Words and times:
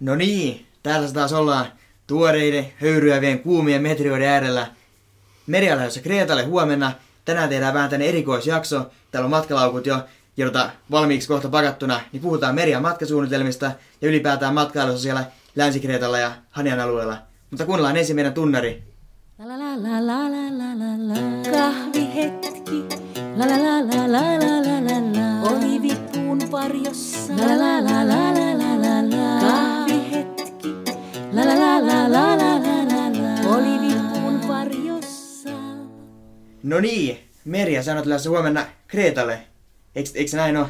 No 0.00 0.14
niin, 0.14 0.66
täällä 0.82 1.12
taas 1.12 1.32
ollaan 1.32 1.66
tuoreiden, 2.06 2.72
höyryävien, 2.80 3.38
kuumien 3.38 3.82
metrioiden 3.82 4.28
äärellä. 4.28 4.66
Merialaisessa 5.46 6.00
Kreetalle 6.00 6.44
huomenna. 6.44 6.92
Tänään 7.24 7.48
tehdään 7.48 7.74
vähän 7.74 7.90
tänne 7.90 8.08
erikoisjakso. 8.08 8.86
Täällä 9.10 9.26
on 9.26 9.30
matkalaukut 9.30 9.86
jo 9.86 10.04
jota 10.36 10.70
valmiiksi 10.90 11.28
kohta 11.28 11.48
pakattuna, 11.48 12.00
niin 12.12 12.20
puhutaan 12.20 12.54
meri- 12.54 12.70
ja 12.70 12.80
matkasuunnitelmista 12.80 13.66
ja 14.00 14.08
ylipäätään 14.08 14.54
matkailussa 14.54 15.02
siellä 15.02 15.24
Länsi-Kreetalla 15.56 16.18
ja 16.18 16.32
Hanian 16.50 16.80
alueella. 16.80 17.18
Mutta 17.50 17.66
kuunnellaan 17.66 17.96
ensin 17.96 18.16
meidän 18.16 18.34
tunnari. 18.34 18.82
La 19.38 19.48
la 19.48 19.58
la 19.58 19.76
la 19.76 20.06
la 20.06 20.30
la 20.30 20.46
la 20.50 20.78
la 20.78 20.92
la. 21.08 21.50
Kahvihetki. 21.50 22.84
La 23.36 23.46
la 23.46 23.58
la 23.58 23.80
la 23.80 24.12
la 24.12 24.38
la 24.38 24.62
la 24.66 24.76
la 24.84 24.96
la. 25.12 25.50
Olivipuun 25.50 26.38
varjossa. 26.50 27.32
La 27.36 27.46
la 27.46 27.56
la 27.56 27.82
la 27.84 28.08
la 28.08 28.16
la 28.16 28.32
la 28.32 28.35
Olivipuun 33.46 34.48
varjossa. 34.48 35.50
No 36.62 36.80
niin, 36.80 37.28
Merja, 37.44 37.82
sä 37.82 37.96
oot 37.96 38.06
lähdössä 38.06 38.30
huomenna 38.30 38.66
Kreetalle. 38.86 39.46
Eikö, 39.94 40.10
eikö 40.14 40.30
se 40.30 40.36
näin 40.36 40.56
ole? 40.56 40.66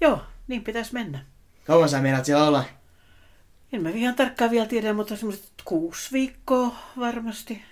Joo, 0.00 0.22
niin 0.48 0.64
pitäisi 0.64 0.92
mennä. 0.94 1.24
Kauan 1.66 1.88
sä 1.88 2.00
meinaat 2.00 2.24
siellä 2.24 2.46
olla? 2.46 2.64
En 3.72 3.82
mä 3.82 3.90
ihan 3.90 4.14
tarkkaan 4.14 4.50
vielä 4.50 4.66
tiedä, 4.66 4.92
mutta 4.92 5.16
semmoiset 5.16 5.52
kuusi 5.64 6.12
viikkoa 6.12 6.74
varmasti. 6.98 7.62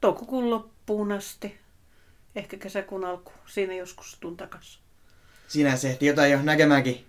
Toukokuun 0.00 0.50
loppuun 0.50 1.12
asti. 1.12 1.58
Ehkä 2.34 2.56
kesäkuun 2.56 3.04
alku. 3.04 3.32
Siinä 3.46 3.74
joskus 3.74 4.16
tuun 4.20 4.36
takas. 4.36 4.80
Siinä 5.48 5.76
se 5.76 5.90
ehti 5.90 6.06
jotain 6.06 6.32
jo 6.32 6.42
näkemäänkin. 6.42 7.06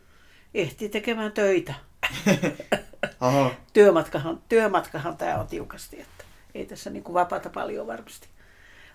Ehti 0.54 0.90
tekemään 0.90 1.32
töitä. 1.32 1.74
Oho, 3.22 3.52
Työmatkahan, 3.74 4.42
työmatkahan 4.50 5.18
tämä 5.18 5.40
on 5.40 5.48
tiukasti, 5.48 6.02
että 6.02 6.24
ei 6.56 6.66
tässä 6.66 6.90
niinku 6.90 7.14
vapaata 7.14 7.50
paljon 7.50 7.88
varmasti, 7.88 8.28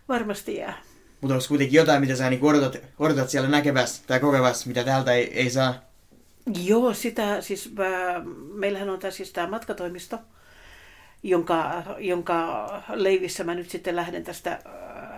varmasti 0.09 0.57
jää. 0.57 0.79
mutta 1.21 1.35
onko 1.35 1.47
kuitenkin 1.49 1.77
jotain, 1.77 2.01
mitä 2.01 2.17
sä 2.17 2.31
niin 2.31 2.45
odotat, 2.45 2.77
odotat 2.99 3.31
siellä 3.31 3.49
näkevässä 3.49 4.03
tai 4.07 4.21
kokevässä, 4.21 4.69
mitä 4.69 4.85
täältä 4.85 5.13
ei, 5.13 5.41
ei 5.41 5.51
saa? 5.51 5.75
Joo, 6.65 6.95
sitä 6.95 7.41
siis, 7.41 7.73
mä, 7.75 7.85
meillähän 8.55 8.91
on 8.91 8.99
tää, 8.99 9.11
siis 9.11 9.33
tämä 9.33 9.47
matkatoimisto, 9.47 10.19
jonka, 11.23 11.83
jonka 11.99 12.69
leivissä 12.89 13.45
mä 13.45 13.55
nyt 13.55 13.71
sitten 13.71 13.97
lähden 13.97 14.25
tästä, 14.25 14.59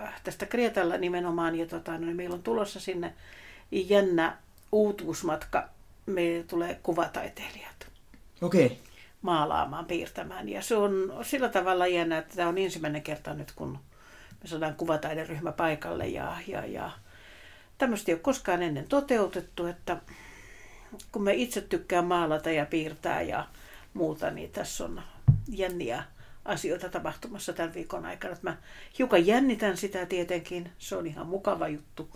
äh, 0.05 0.21
tästä 0.23 0.45
Kreetalla 0.45 0.97
nimenomaan. 0.97 1.55
Ja 1.55 1.65
tota, 1.65 1.91
no, 1.91 1.97
niin 1.97 2.15
meillä 2.15 2.35
on 2.35 2.43
tulossa 2.43 2.79
sinne 2.79 3.13
jännä 3.71 4.37
uutuusmatka. 4.71 5.69
Meille 6.05 6.43
tulee 6.43 6.79
kuvataiteilijat 6.83 7.87
Okei. 8.41 8.65
Okay. 8.65 8.77
Maalaamaan, 9.21 9.85
piirtämään. 9.85 10.49
Ja 10.49 10.61
se 10.61 10.75
on 10.75 11.13
sillä 11.21 11.49
tavalla 11.49 11.87
jännä, 11.87 12.17
että 12.17 12.35
tämä 12.35 12.49
on 12.49 12.57
ensimmäinen 12.57 13.01
kerta 13.01 13.33
nyt, 13.33 13.51
kun 13.51 13.79
me 14.43 14.49
saadaan 14.49 14.75
kuvataideryhmä 14.75 15.51
paikalle. 15.51 16.07
Ja, 16.07 16.37
ja, 16.47 16.65
ja 16.65 16.91
tämmöistä 17.77 18.11
ei 18.11 18.13
ole 18.13 18.21
koskaan 18.21 18.63
ennen 18.63 18.87
toteutettu, 18.87 19.65
että 19.65 19.97
kun 21.11 21.23
me 21.23 21.33
itse 21.33 21.61
tykkään 21.61 22.05
maalata 22.05 22.51
ja 22.51 22.65
piirtää 22.65 23.21
ja 23.21 23.47
muuta, 23.93 24.31
niin 24.31 24.51
tässä 24.51 24.85
on 24.85 25.01
jänniä 25.47 26.03
asioita 26.45 26.89
tapahtumassa 26.89 27.53
tämän 27.53 27.73
viikon 27.73 28.05
aikana. 28.05 28.33
Että 28.33 28.49
mä 28.49 28.57
hiukan 28.97 29.27
jännitän 29.27 29.77
sitä 29.77 30.05
tietenkin, 30.05 30.69
se 30.77 30.95
on 30.95 31.07
ihan 31.07 31.27
mukava 31.27 31.67
juttu. 31.67 32.09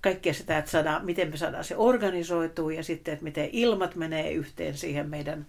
Kaikkea 0.00 0.34
sitä, 0.34 0.58
että 0.58 0.70
saadaan, 0.70 1.04
miten 1.04 1.30
me 1.30 1.36
saadaan 1.36 1.64
se 1.64 1.76
organisoitua 1.76 2.72
ja 2.72 2.84
sitten, 2.84 3.14
että 3.14 3.24
miten 3.24 3.48
ilmat 3.52 3.94
menee 3.94 4.32
yhteen 4.32 4.76
siihen 4.76 5.10
meidän 5.10 5.46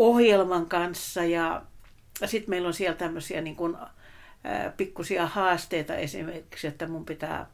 ohjelman 0.00 0.66
kanssa. 0.66 1.24
Ja 1.24 1.62
sitten 2.24 2.50
meillä 2.50 2.68
on 2.68 2.74
siellä 2.74 2.96
tämmöisiä 2.96 3.40
niin 3.40 3.56
kuin, 3.56 3.76
ää, 4.44 4.72
pikkusia 4.76 5.26
haasteita 5.26 5.94
esimerkiksi, 5.94 6.66
että 6.66 6.86
mun 6.86 7.04
pitää 7.04 7.46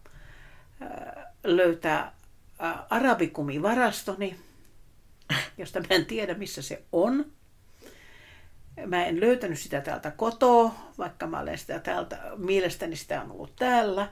ää, 0.80 1.32
löytää 1.44 2.12
ää, 2.58 2.86
arabikumivarastoni, 2.90 4.36
josta 5.58 5.80
mä 5.80 5.86
en 5.90 6.06
tiedä 6.06 6.34
missä 6.34 6.62
se 6.62 6.82
on. 6.92 7.24
Mä 8.86 9.04
en 9.04 9.20
löytänyt 9.20 9.58
sitä 9.58 9.80
täältä 9.80 10.10
kotoa, 10.10 10.74
vaikka 10.98 11.26
mä 11.26 11.40
olen 11.40 11.58
sitä 11.58 11.78
täältä, 11.78 12.18
mielestäni 12.36 12.96
sitä 12.96 13.22
on 13.22 13.32
ollut 13.32 13.56
täällä. 13.56 14.08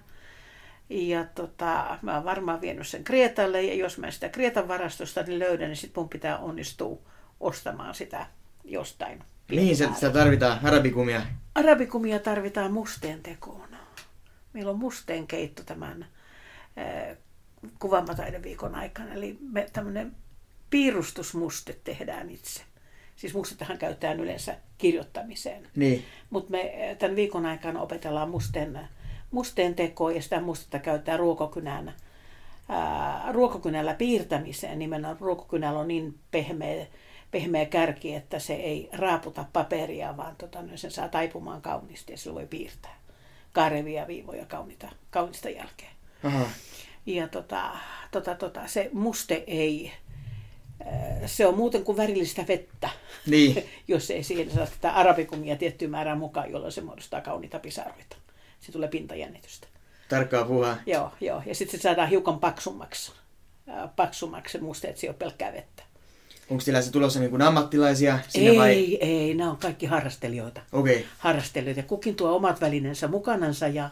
Ja 0.89 1.25
tota, 1.25 1.99
mä 2.03 2.15
oon 2.15 2.25
varmaan 2.25 2.61
vienyt 2.61 2.87
sen 2.87 3.05
Kreetalle, 3.05 3.63
ja 3.63 3.75
jos 3.75 3.99
mä 3.99 4.07
en 4.07 4.13
sitä 4.13 4.29
Kreetan 4.29 4.69
varastosta 4.69 5.23
niin 5.23 5.39
löydän, 5.39 5.69
niin 5.69 5.77
sit 5.77 5.97
mun 5.97 6.09
pitää 6.09 6.39
onnistua 6.39 6.99
ostamaan 7.45 7.95
sitä 7.95 8.27
jostain. 8.65 9.25
Niin, 9.51 9.77
se, 9.77 9.89
sitä 9.95 10.11
tarvitaan, 10.11 10.61
arabikumia. 10.63 11.23
Arabikumia 11.55 12.19
tarvitaan 12.19 12.73
musteen 12.73 13.23
tekoon. 13.23 13.69
Meillä 14.53 14.71
on 14.71 14.79
musteen 14.79 15.27
keitto 15.27 15.63
tämän 15.63 16.07
eh, 16.77 17.17
kuvamataideviikon 17.79 18.75
aikana. 18.75 19.15
Eli 19.15 19.39
me 19.41 19.67
tämmöinen 19.73 20.13
piirustusmuste 20.71 21.79
tehdään 21.85 22.31
itse. 22.31 22.63
Siis 23.17 23.35
mustetahan 23.35 23.79
käytetään 23.79 24.21
yleensä 24.21 24.57
kirjoittamiseen. 24.79 25.69
Niin. 25.77 26.05
Mutta 26.31 26.51
me 26.51 26.61
eh, 26.61 26.97
tämän 26.97 27.17
viikon 27.17 27.47
aikana 27.47 27.81
opetellaan 27.81 28.31
musteen, 28.31 28.89
musteen 29.31 29.75
tekoa 29.75 30.13
ja 30.13 30.23
sitä 30.23 30.41
mustetta 30.41 30.79
käytetään 30.79 31.19
ruokokynän, 31.19 31.95
ää, 32.69 33.33
ruokokynällä 33.33 33.95
piirtämiseen. 33.95 34.79
Nimenomaan 34.79 35.21
ruokokynällä 35.21 35.81
on 35.81 35.89
niin 35.89 36.19
pehmeä, 36.31 36.87
pehmeä 37.35 37.67
kärki, 37.67 38.15
että 38.15 38.39
se 38.39 38.55
ei 38.55 38.89
raaputa 38.93 39.45
paperia, 39.53 40.17
vaan 40.17 40.37
tota, 40.37 40.63
no, 40.63 40.77
sen 40.77 40.91
saa 40.91 41.09
taipumaan 41.09 41.63
kauniisti 41.63 42.13
ja 42.13 42.19
sillä 42.19 42.35
voi 42.35 42.47
piirtää 42.47 42.95
karevia 43.53 44.07
viivoja 44.07 44.47
kaunista, 44.47 44.89
kaunista 45.11 45.49
jälkeen. 45.51 45.91
Aha. 46.25 46.47
Ja 47.07 47.29
tota, 47.29 47.71
tota, 48.11 48.35
tota, 48.35 48.61
se 48.67 48.91
muste 48.93 49.45
ei, 49.47 49.93
ää, 50.87 51.27
se 51.27 51.47
on 51.47 51.57
muuten 51.57 51.85
kuin 51.85 51.97
värillistä 51.97 52.45
vettä, 52.49 52.91
Niin. 53.27 53.65
jos 53.89 54.11
ei 54.11 54.23
siihen 54.23 54.51
saa 54.51 54.67
tätä 54.67 54.93
arabikumia 54.93 55.57
tiettyä 55.57 55.89
määrää 55.89 56.15
mukaan, 56.15 56.51
jolloin 56.51 56.73
se 56.73 56.81
muodostaa 56.81 57.21
kauniita 57.21 57.59
pisaroita. 57.59 58.17
Se 58.61 58.73
tulee 58.73 58.89
pintajännitystä. 58.89 59.67
Tarkkaa 60.09 60.45
puhua. 60.45 60.77
Joo, 60.87 61.13
joo. 61.21 61.43
Ja 61.47 61.55
sitten 61.55 61.79
se 61.81 61.83
saadaan 61.83 62.09
hiukan 62.09 62.41
paksummaksi, 62.41 63.13
ää, 63.67 63.89
paksummaksi 63.97 64.53
se 64.53 64.65
muste, 64.65 64.89
että 64.89 65.01
se 65.01 65.07
ei 65.07 65.11
ole 65.11 65.17
pelkkää 65.17 65.53
vettä. 65.53 65.83
Onko 66.51 66.65
teillä 66.65 66.83
se 66.83 66.93
tulossa 66.93 67.21
niin 67.21 67.31
kuin 67.31 67.43
ammattilaisia 67.43 68.19
sinne 68.29 68.51
ei, 68.51 68.59
vai? 68.59 68.99
ei, 69.01 69.35
nämä 69.35 69.51
on 69.51 69.57
kaikki 69.57 69.87
harrastelijoita. 69.87 70.61
Okei. 70.73 70.97
Okay. 70.97 71.07
harrastelijoita. 71.19 71.83
Kukin 71.83 72.15
tuo 72.15 72.37
omat 72.37 72.61
välineensä 72.61 73.09
mukanansa 73.09 73.69
ja, 73.69 73.91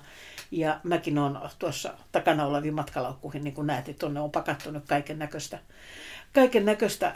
ja 0.50 0.80
mäkin 0.82 1.18
olen 1.18 1.38
tuossa 1.58 1.94
takana 2.12 2.46
oleviin 2.46 2.74
matkalaukkuihin, 2.74 3.44
niin 3.44 3.54
kuin 3.54 3.66
näet, 3.66 3.88
että 3.88 4.00
tuonne 4.00 4.20
on 4.20 4.30
pakattu 4.30 4.70
nyt 4.70 4.84
kaiken 4.86 5.18
näköistä 5.18 5.58
kaiken 6.34 6.64
näköistä, 6.64 7.14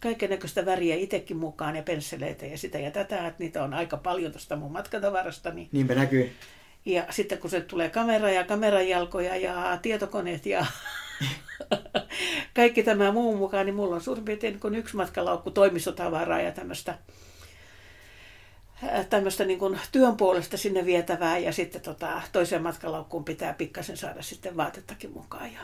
kaiken 0.00 0.30
näköistä 0.30 0.66
väriä 0.66 0.94
itsekin 0.94 1.36
mukaan 1.36 1.76
ja 1.76 1.82
pensseleitä 1.82 2.46
ja 2.46 2.58
sitä 2.58 2.78
ja 2.78 2.90
tätä, 2.90 3.26
että 3.26 3.42
niitä 3.42 3.64
on 3.64 3.74
aika 3.74 3.96
paljon 3.96 4.32
tuosta 4.32 4.56
mun 4.56 4.72
matkatavarastani. 4.72 5.68
Niinpä 5.72 5.94
näkyy. 5.94 6.32
Ja 6.88 7.04
sitten 7.10 7.38
kun 7.38 7.50
se 7.50 7.60
tulee 7.60 7.90
kamera 7.90 8.30
ja 8.30 8.44
kamerajalkoja 8.44 9.36
ja 9.36 9.78
tietokoneet 9.82 10.46
ja 10.46 10.66
kaikki 12.56 12.82
tämä 12.82 13.12
muu 13.12 13.36
mukaan, 13.36 13.66
niin 13.66 13.74
mulla 13.74 13.94
on 13.94 14.00
suurin 14.00 14.24
piirtein 14.24 14.60
kuin 14.60 14.74
yksi 14.74 14.96
matkalaukku 14.96 15.50
toimistotavaraa 15.50 16.40
ja 16.40 16.52
tämmöistä 16.52 16.98
tämmöistä 19.10 19.44
niin 19.44 19.58
kuin 19.58 19.80
työn 19.92 20.16
puolesta 20.16 20.56
sinne 20.56 20.84
vietävää 20.86 21.38
ja 21.38 21.52
sitten 21.52 21.80
tota, 21.80 22.22
toiseen 22.32 22.62
matkalaukkuun 22.62 23.24
pitää 23.24 23.54
pikkasen 23.54 23.96
saada 23.96 24.22
sitten 24.22 24.56
vaatettakin 24.56 25.12
mukaan 25.12 25.52
ja 25.52 25.60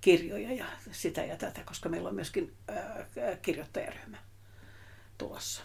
kirjoja 0.00 0.52
ja 0.52 0.64
sitä 0.90 1.24
ja 1.24 1.36
tätä, 1.36 1.60
koska 1.64 1.88
meillä 1.88 2.08
on 2.08 2.14
myöskin 2.14 2.52
ää, 2.68 3.06
kirjoittajaryhmä 3.42 4.16
tulossa. 5.18 5.62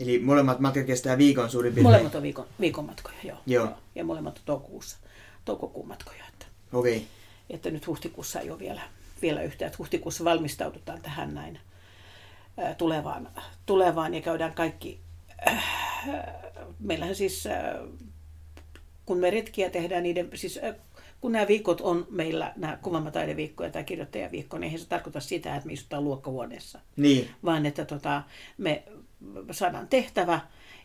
Eli 0.00 0.18
molemmat 0.18 0.60
matkat 0.60 0.86
kestää 0.86 1.18
viikon 1.18 1.50
suurin 1.50 1.72
piirtein. 1.74 1.92
Molemmat 1.92 2.14
on 2.14 2.22
viikon, 2.22 2.46
viikon 2.60 2.84
matkoja, 2.84 3.16
joo. 3.24 3.38
Joo. 3.46 3.68
Ja 3.94 4.04
molemmat 4.04 4.38
on 4.38 4.42
toukokuussa, 4.44 4.96
toukokuun 5.44 5.88
matkoja. 5.88 6.24
Että. 6.28 6.46
Okay. 6.72 7.00
että 7.50 7.70
nyt 7.70 7.86
huhtikuussa 7.86 8.40
ei 8.40 8.50
ole 8.50 8.58
vielä, 8.58 8.82
vielä 9.22 9.42
yhtään. 9.42 9.66
Että 9.66 9.78
huhtikuussa 9.78 10.24
valmistaudutaan 10.24 11.02
tähän 11.02 11.34
näin 11.34 11.58
ää, 12.58 12.74
tulevaan, 12.74 13.28
tulevaan 13.66 14.14
ja 14.14 14.20
käydään 14.20 14.54
kaikki. 14.54 15.00
Äh, 15.48 15.64
meillähän 16.80 17.14
siis, 17.14 17.46
äh, 17.46 17.74
kun 19.06 19.18
me 19.18 19.30
retkiä 19.30 19.70
tehdään, 19.70 20.02
niiden, 20.02 20.30
siis 20.34 20.60
äh, 20.64 20.74
kun 21.20 21.32
nämä 21.32 21.48
viikot 21.48 21.80
on 21.80 22.06
meillä, 22.10 22.52
nämä 22.56 22.78
kuvamataideviikko 22.82 23.64
ja 23.64 23.70
tämä 23.70 23.82
kirjoittajaviikko, 23.82 24.58
niin 24.58 24.64
eihän 24.64 24.80
se 24.80 24.88
tarkoita 24.88 25.20
sitä, 25.20 25.54
että 25.56 25.66
me 25.66 25.72
istutaan 25.72 26.04
luokkahuoneessa 26.04 26.80
Niin. 26.96 27.30
vaan 27.44 27.66
että 27.66 27.84
tota, 27.84 28.22
me 28.58 28.82
saadaan 29.50 29.88
tehtävä 29.88 30.40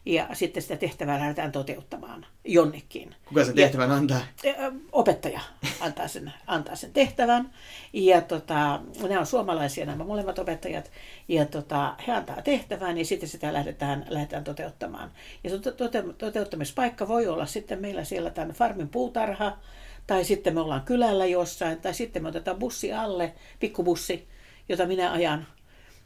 Ja 0.05 0.27
sitten 0.33 0.63
sitä 0.63 0.77
tehtävää 0.77 1.19
lähdetään 1.19 1.51
toteuttamaan 1.51 2.25
jonnekin. 2.43 3.15
Kuka 3.25 3.45
sen 3.45 3.55
tehtävän 3.55 3.91
antaa? 3.91 4.21
Ö, 4.45 4.71
Opettaja 4.91 5.41
antaa 5.79 6.07
sen, 6.07 6.33
antaa 6.47 6.75
sen 6.75 6.93
tehtävän. 6.93 7.49
Ja 7.93 8.21
tota, 8.21 8.79
nämä 9.07 9.19
on 9.19 9.25
suomalaisia 9.25 9.85
nämä 9.85 10.03
molemmat 10.03 10.39
opettajat. 10.39 10.91
Ja 11.27 11.45
tota, 11.45 11.95
he 12.07 12.11
antaa 12.11 12.41
tehtävän 12.41 12.97
ja 12.97 13.05
sitten 13.05 13.29
sitä 13.29 13.53
lähdetään, 13.53 14.05
lähdetään 14.09 14.43
toteuttamaan. 14.43 15.11
Ja 15.43 15.49
se 15.49 15.55
tote- 15.57 16.13
toteuttamispaikka 16.17 17.07
voi 17.07 17.27
olla 17.27 17.45
sitten 17.45 17.81
meillä 17.81 18.03
siellä 18.03 18.29
tämän 18.29 18.55
farmin 18.55 18.89
puutarha, 18.89 19.57
tai 20.07 20.23
sitten 20.23 20.53
me 20.53 20.59
ollaan 20.61 20.81
kylällä 20.81 21.25
jossain, 21.25 21.81
tai 21.81 21.93
sitten 21.93 22.23
me 22.23 22.29
otetaan 22.29 22.57
bussi 22.57 22.93
alle, 22.93 23.33
pikkubussi, 23.59 24.27
jota 24.69 24.85
minä 24.85 25.11
ajan 25.11 25.47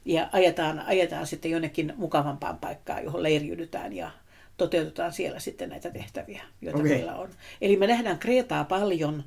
ja 0.06 0.30
ajetaan, 0.32 0.80
ajetaan 0.80 1.28
sitten 1.28 1.52
jonnekin 1.52 1.94
mukavampaan 1.98 2.58
paikkaan, 2.58 3.04
johon 3.04 3.24
leiriydytään 3.24 3.94
ja 3.94 4.12
toteutetaan 4.58 5.14
siellä 5.14 5.40
sitten 5.40 5.70
näitä 5.70 5.90
tehtäviä, 5.90 6.44
joita 6.62 6.80
okay. 6.80 6.90
meillä 6.90 7.16
on. 7.16 7.30
Eli 7.62 7.78
me 7.78 7.88
nähdään 7.88 8.20
Kreetaa 8.20 8.64
paljon 8.64 9.24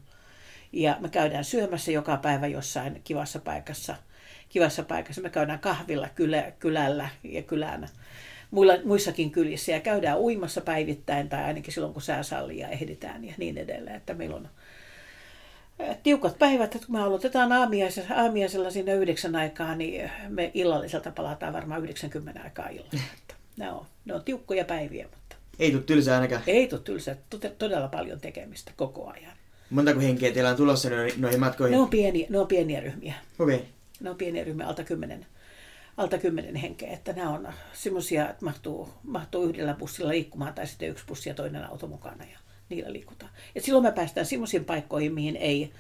ja 0.73 0.97
me 1.01 1.09
käydään 1.09 1.45
syömässä 1.45 1.93
joka 1.93 2.17
päivä 2.17 2.47
jossain 2.47 3.01
kivassa 3.05 3.39
paikassa. 3.39 3.97
Kivassa 4.49 4.83
paikassa 4.83 5.23
me 5.23 5.31
käydään 5.31 5.59
kahvilla 5.59 6.09
kylä, 6.15 6.53
kylällä 6.59 7.09
ja 7.25 7.43
kylänä 7.43 7.89
muilla, 8.53 8.73
muissakin 8.85 9.31
kylissä 9.31 9.73
ja 9.73 9.81
käydään 9.81 10.19
uimassa 10.19 10.61
päivittäin 10.61 11.29
tai 11.29 11.45
ainakin 11.45 11.73
silloin 11.73 11.93
kun 11.93 12.03
sää 12.03 12.23
sallii 12.23 12.59
ja 12.59 12.69
ehditään 12.69 13.25
ja 13.25 13.35
niin 13.39 13.59
edelleen. 13.59 13.97
Että 13.97 14.15
meillä 14.15 14.37
on 14.37 14.49
tiukat 16.03 16.39
päivät, 16.39 16.75
että 16.75 16.87
kun 16.87 16.97
me 16.97 17.03
aloitetaan 17.03 17.53
aamiaisella, 17.53 18.15
aamiaisella 18.15 18.71
siinä 18.71 18.95
yhdeksän 18.95 19.37
aikaa, 19.37 19.75
niin 19.75 20.11
me 20.29 20.51
illalliselta 20.55 21.11
palataan 21.11 21.53
varmaan 21.53 21.85
90 21.85 22.41
aikaa 22.43 22.69
illalla. 22.69 23.03
Että 23.19 23.35
Ne 23.57 23.71
on, 23.73 23.87
ne 24.05 24.15
on 24.15 24.23
tiukkoja 24.25 24.65
päiviä, 24.65 25.05
mutta 25.05 25.37
Ei 25.59 25.71
tule 25.71 25.83
tylsää 25.83 26.15
ainakaan. 26.15 26.43
ei 26.47 26.67
tule 26.69 26.81
tylsää, 26.81 27.17
todella 27.59 27.89
paljon 27.89 28.21
tekemistä 28.21 28.73
koko 28.77 29.11
ajan. 29.11 29.33
Montako 29.71 30.01
henkeä 30.01 30.33
teillä 30.33 30.51
on 30.51 30.57
tulossa 30.57 30.89
noihin, 31.17 31.41
matkoihin? 31.41 31.77
Ne 31.77 31.83
on, 31.83 31.89
pieni, 31.89 32.27
ne 32.31 32.39
on 32.39 32.47
pieniä 32.47 32.81
ryhmiä. 32.81 33.15
Okei. 33.39 33.57
Okay. 33.57 33.67
Ne 34.01 34.11
on 34.11 34.17
pieniä 34.17 34.45
ryhmiä, 34.45 34.67
alta 34.67 34.85
kymmenen, 34.85 35.27
alta 35.97 36.19
kymmenen 36.19 36.55
henkeä. 36.57 36.93
Että 36.93 37.13
nämä 37.13 37.31
on 37.31 37.49
semmoisia, 37.73 38.31
että 38.31 38.45
mahtuu, 38.45 38.89
mahtuu 39.03 39.45
yhdellä 39.45 39.75
bussilla 39.75 40.11
liikkumaan 40.11 40.55
tai 40.55 40.67
sitten 40.67 40.89
yksi 40.89 41.05
bussi 41.07 41.29
ja 41.29 41.35
toinen 41.35 41.65
auto 41.65 41.87
mukana 41.87 42.25
ja 42.25 42.39
niillä 42.75 42.93
liikutaan. 42.93 43.33
Et 43.55 43.65
silloin 43.65 43.85
me 43.85 43.93
päästään 43.93 44.27
semmoisiin 44.27 44.65
paikkoihin, 44.65 45.15
mihin 45.15 45.37
ei 45.37 45.73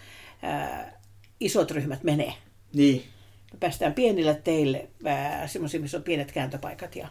ää, 0.43 1.01
isot 1.41 1.71
ryhmät 1.71 2.03
mene. 2.03 2.35
Niin. 2.73 3.05
Me 3.53 3.59
päästään 3.61 3.95
pienille 3.95 4.41
teille, 4.45 4.89
semmoisiin, 5.47 5.83
missä 5.83 5.97
on 5.97 6.03
pienet 6.03 6.33
kääntöpaikat 6.33 6.97
ja, 6.97 7.09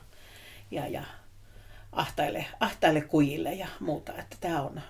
ja, 0.71 0.87
ja 0.87 1.03
ahtaille, 1.91 2.45
ahtaille 2.59 3.01
kujille 3.01 3.53
ja 3.53 3.67
muuta. 3.79 4.13
Että 4.17 4.37
tämä 4.39 4.61
on, 4.61 4.81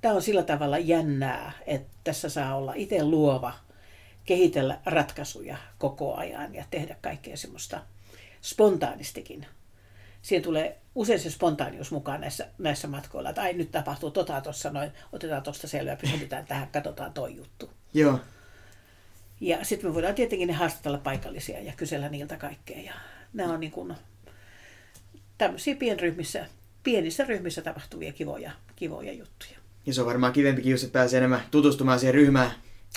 tämä 0.00 0.14
on 0.14 0.22
sillä 0.22 0.42
tavalla 0.42 0.78
jännää, 0.78 1.52
että 1.66 1.92
tässä 2.04 2.28
saa 2.28 2.56
olla 2.56 2.72
itse 2.76 3.04
luova, 3.04 3.52
kehitellä 4.24 4.78
ratkaisuja 4.86 5.56
koko 5.78 6.14
ajan 6.14 6.54
ja 6.54 6.64
tehdä 6.70 6.96
kaikkea 7.00 7.36
semmoista 7.36 7.80
spontaanistikin. 8.42 9.46
Siihen 10.22 10.42
tulee 10.42 10.78
usein 10.94 11.20
se 11.20 11.30
spontaanius 11.30 11.90
mukaan 11.90 12.20
näissä, 12.20 12.48
näissä 12.58 12.88
matkoilla, 12.88 13.28
että 13.28 13.42
ai 13.42 13.52
nyt 13.52 13.70
tapahtuu 13.70 14.10
tota 14.10 14.40
tuossa 14.40 14.70
noin, 14.70 14.90
otetaan 15.12 15.42
tuosta 15.42 15.68
selvää, 15.68 15.96
pysähdytään 15.96 16.46
tähän, 16.46 16.68
katsotaan 16.68 17.12
toi 17.12 17.36
juttu. 17.36 17.70
Joo. 17.94 18.20
Ja 19.40 19.64
sitten 19.64 19.90
me 19.90 19.94
voidaan 19.94 20.14
tietenkin 20.14 20.48
ne 20.48 20.54
haastatella 20.54 20.98
paikallisia 20.98 21.60
ja 21.60 21.72
kysellä 21.76 22.08
niiltä 22.08 22.36
kaikkea. 22.36 22.78
Ja 22.80 22.92
nämä 23.32 23.52
on 23.52 23.60
niin 23.60 23.72
kuin 23.72 23.94
tämmöisiä 25.38 25.74
pienryhmissä, 25.74 26.46
pienissä 26.82 27.24
ryhmissä 27.24 27.62
tapahtuvia 27.62 28.12
kivoja, 28.12 28.52
kivoja 28.76 29.12
juttuja. 29.12 29.58
Ja 29.86 29.94
se 29.94 30.00
on 30.00 30.06
varmaan 30.06 30.32
kivempikin 30.32 30.74
että 30.74 30.88
pääsee 30.92 31.18
enemmän 31.18 31.42
tutustumaan 31.50 31.98
siihen 31.98 32.14
ryhmään. 32.14 32.52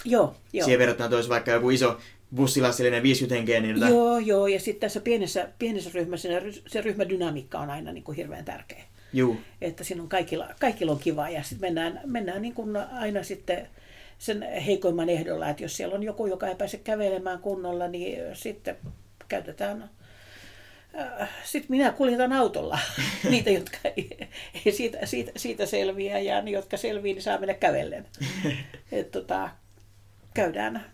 Joo, 0.06 0.36
joo. 0.54 0.66
Siihen 0.66 0.80
verrattuna 0.80 1.10
toisi 1.10 1.30
vaikka 1.30 1.52
joku 1.52 1.70
iso 1.70 2.00
bussilastillinen 2.36 3.04
50 3.04 3.36
henkeä, 3.36 3.60
niin 3.60 3.76
tota, 3.76 3.90
Joo, 3.90 4.18
joo. 4.18 4.48
Ja 4.48 4.60
sitten 4.60 4.82
tässä 4.82 5.00
pienessä, 5.00 5.50
pienessä 5.60 5.90
ryhmässä 5.94 6.28
se, 6.30 6.40
ry- 6.40 6.64
se 6.68 6.82
ryhmädynamiikka 6.82 7.60
on 7.60 7.70
aina 7.70 7.92
niin 7.92 8.04
kuin 8.04 8.16
hirveän 8.16 8.46
tärkeä. 8.46 8.84
juu. 9.14 9.38
Että 9.62 9.84
siinä 9.84 10.04
on 10.04 10.10
kaikilla, 10.10 10.48
kaikilla 10.60 10.92
on 10.92 11.00
kiva 11.00 11.30
ja 11.30 11.44
sitten 11.44 11.68
mennään, 11.68 12.02
mennään 12.06 12.42
niin 12.42 12.54
kuin 12.54 12.76
aina 12.78 13.24
sitten 13.24 13.68
sen 14.18 14.42
heikoimman 14.66 15.10
ehdolla, 15.10 15.50
että 15.50 15.64
jos 15.64 15.78
siellä 15.78 15.96
on 15.96 16.04
joku, 16.04 16.26
joka 16.26 16.48
ei 16.48 16.56
pääse 16.56 16.78
kävelemään 16.78 17.40
kunnolla, 17.40 17.88
niin 17.88 18.20
sitten 18.34 18.78
käytetään 19.28 19.90
sitten 21.44 21.78
minä 21.78 21.92
kuljetan 21.92 22.34
autolla 22.34 22.80
niitä, 23.30 23.50
jotka 23.50 23.78
ei, 23.84 24.18
ei 24.66 24.72
siitä, 24.72 25.06
siitä, 25.06 25.32
siitä 25.36 25.66
selviä 25.66 26.20
ja 26.20 26.42
ne, 26.42 26.52
jotka 26.52 26.78
selviää, 26.78 27.14
niin 27.14 27.24
saa 27.24 27.38
mennä 27.38 27.54
kävellen. 27.54 28.06
Et 28.92 29.12
tota, 29.12 29.50
käydään, 30.34 30.86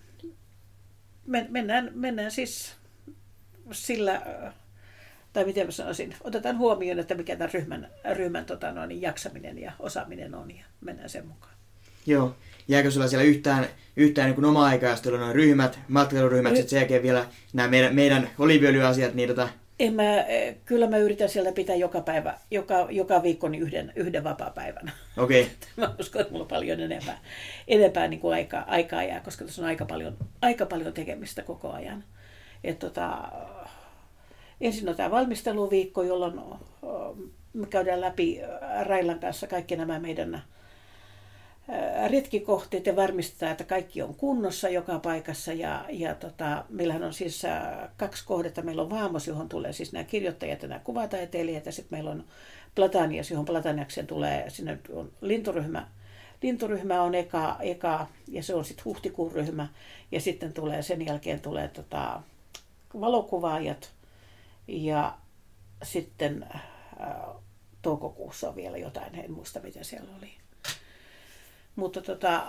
men, 1.31 1.47
mennään, 1.49 1.91
mennään 1.93 2.31
siis 2.31 2.73
sillä, 3.71 4.21
tai 5.33 5.45
miten 5.45 5.67
mä 5.67 5.71
sanoisin, 5.71 6.15
otetaan 6.23 6.57
huomioon, 6.57 6.99
että 6.99 7.15
mikä 7.15 7.35
tämän 7.35 7.53
ryhmän, 7.53 7.87
ryhmän 8.13 8.45
tota, 8.45 8.71
no, 8.71 8.85
niin 8.85 9.01
jaksaminen 9.01 9.57
ja 9.57 9.71
osaaminen 9.79 10.35
on 10.35 10.51
ja 10.51 10.63
mennään 10.81 11.09
sen 11.09 11.27
mukaan. 11.27 11.53
Joo. 12.05 12.35
Jääkö 12.67 12.91
sulla 12.91 13.07
siellä 13.07 13.23
yhtään, 13.23 13.65
yhtään 13.95 14.25
niin 14.25 14.35
kuin 14.35 14.45
oma 14.45 14.65
aikaa, 14.65 14.89
jos 14.89 15.01
teillä 15.01 15.17
on 15.17 15.21
noin 15.21 15.35
ryhmät, 15.35 15.79
matkailuryhmät, 15.87 16.51
Ry- 16.51 16.55
sitten 16.55 16.69
sen 16.69 16.77
jälkeen 16.77 17.03
vielä 17.03 17.25
nämä 17.53 17.67
meidän, 17.67 17.95
meidän 17.95 18.29
oliviöljyasiat, 18.39 19.13
niin 19.13 19.29
tota, 19.29 19.49
En 19.81 19.93
mä, 19.93 20.21
eh, 20.21 20.55
kyllä 20.65 20.87
mä 20.87 20.97
yritän 20.97 21.29
sieltä 21.29 21.51
pitää 21.51 21.75
joka 21.75 22.01
päivä, 22.01 22.37
joka, 22.51 22.87
joka 22.89 23.23
viikko 23.23 23.49
niin 23.49 23.63
yhden, 23.63 23.93
yhden 23.95 24.23
vapaa-päivän. 24.23 24.91
okei. 25.17 25.41
Okay. 25.41 25.53
Mä 25.87 25.95
uskon, 25.99 26.21
että 26.21 26.31
mulla 26.31 26.43
on 26.43 26.47
paljon 26.47 26.79
enempää, 26.79 27.19
enempää 27.67 28.07
niin 28.07 28.19
kuin 28.19 28.33
aikaa, 28.33 28.63
aikaa 28.67 29.03
jää, 29.03 29.19
koska 29.19 29.45
tässä 29.45 29.61
on 29.61 29.67
aika 29.67 29.85
paljon, 29.85 30.17
aika 30.41 30.65
paljon 30.65 30.93
tekemistä 30.93 31.43
koko 31.43 31.71
ajan. 31.71 32.03
Et 32.63 32.79
tota, 32.79 33.31
ensin 34.61 34.89
on 34.89 34.95
tämä 34.95 35.11
valmisteluviikko, 35.11 36.03
jolloin 36.03 36.33
me 37.53 37.67
käydään 37.67 38.01
läpi 38.01 38.41
Railan 38.83 39.19
kanssa 39.19 39.47
kaikki 39.47 39.75
nämä 39.75 39.99
meidän 39.99 40.41
retkikohteet 42.07 42.85
ja 42.85 42.95
varmistetaan, 42.95 43.51
että 43.51 43.63
kaikki 43.63 44.01
on 44.01 44.15
kunnossa 44.15 44.69
joka 44.69 44.99
paikassa. 44.99 45.53
Ja, 45.53 45.85
ja 45.89 46.15
tota, 46.15 46.65
meillähän 46.69 47.03
on 47.03 47.13
siis 47.13 47.45
ä, 47.45 47.89
kaksi 47.97 48.25
kohdetta. 48.25 48.61
Meillä 48.61 48.81
on 48.81 48.89
Vaamos, 48.89 49.27
johon 49.27 49.49
tulee 49.49 49.73
siis 49.73 49.93
nämä 49.93 50.03
kirjoittajat 50.03 50.61
ja 50.61 50.67
nämä 50.67 50.79
kuvataiteilijat. 50.79 51.65
Ja 51.65 51.71
sitten 51.71 51.97
meillä 51.97 52.11
on 52.11 52.23
Platanias, 52.75 53.31
johon 53.31 53.45
Plataniaksen 53.45 54.07
tulee, 54.07 54.49
sinne 54.49 54.79
on 54.93 55.11
linturyhmä. 55.21 55.87
Linturyhmä 56.41 57.01
on 57.01 57.15
eka, 57.15 57.57
eka 57.59 58.07
ja 58.27 58.43
se 58.43 58.55
on 58.55 58.65
sitten 58.65 58.85
huhtikuun 58.85 59.31
ryhmä. 59.31 59.67
Ja 60.11 60.21
sitten 60.21 60.53
tulee, 60.53 60.81
sen 60.81 61.05
jälkeen 61.05 61.39
tulee 61.39 61.67
tota, 61.67 62.21
valokuvaajat 62.99 63.91
ja 64.67 65.17
sitten 65.83 66.45
äh, 66.55 66.61
toukokuussa 67.81 68.49
on 68.49 68.55
vielä 68.55 68.77
jotain, 68.77 69.15
en 69.15 69.31
muista 69.31 69.59
mitä 69.59 69.83
siellä 69.83 70.11
oli. 70.19 70.40
Mutta 71.81 72.01
tota, 72.01 72.43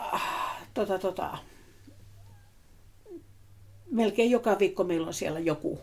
tota, 0.74 0.98
tota, 0.98 1.38
melkein 3.90 4.30
joka 4.30 4.58
viikko 4.58 4.84
meillä 4.84 5.06
on 5.06 5.14
siellä 5.14 5.40
joku, 5.40 5.80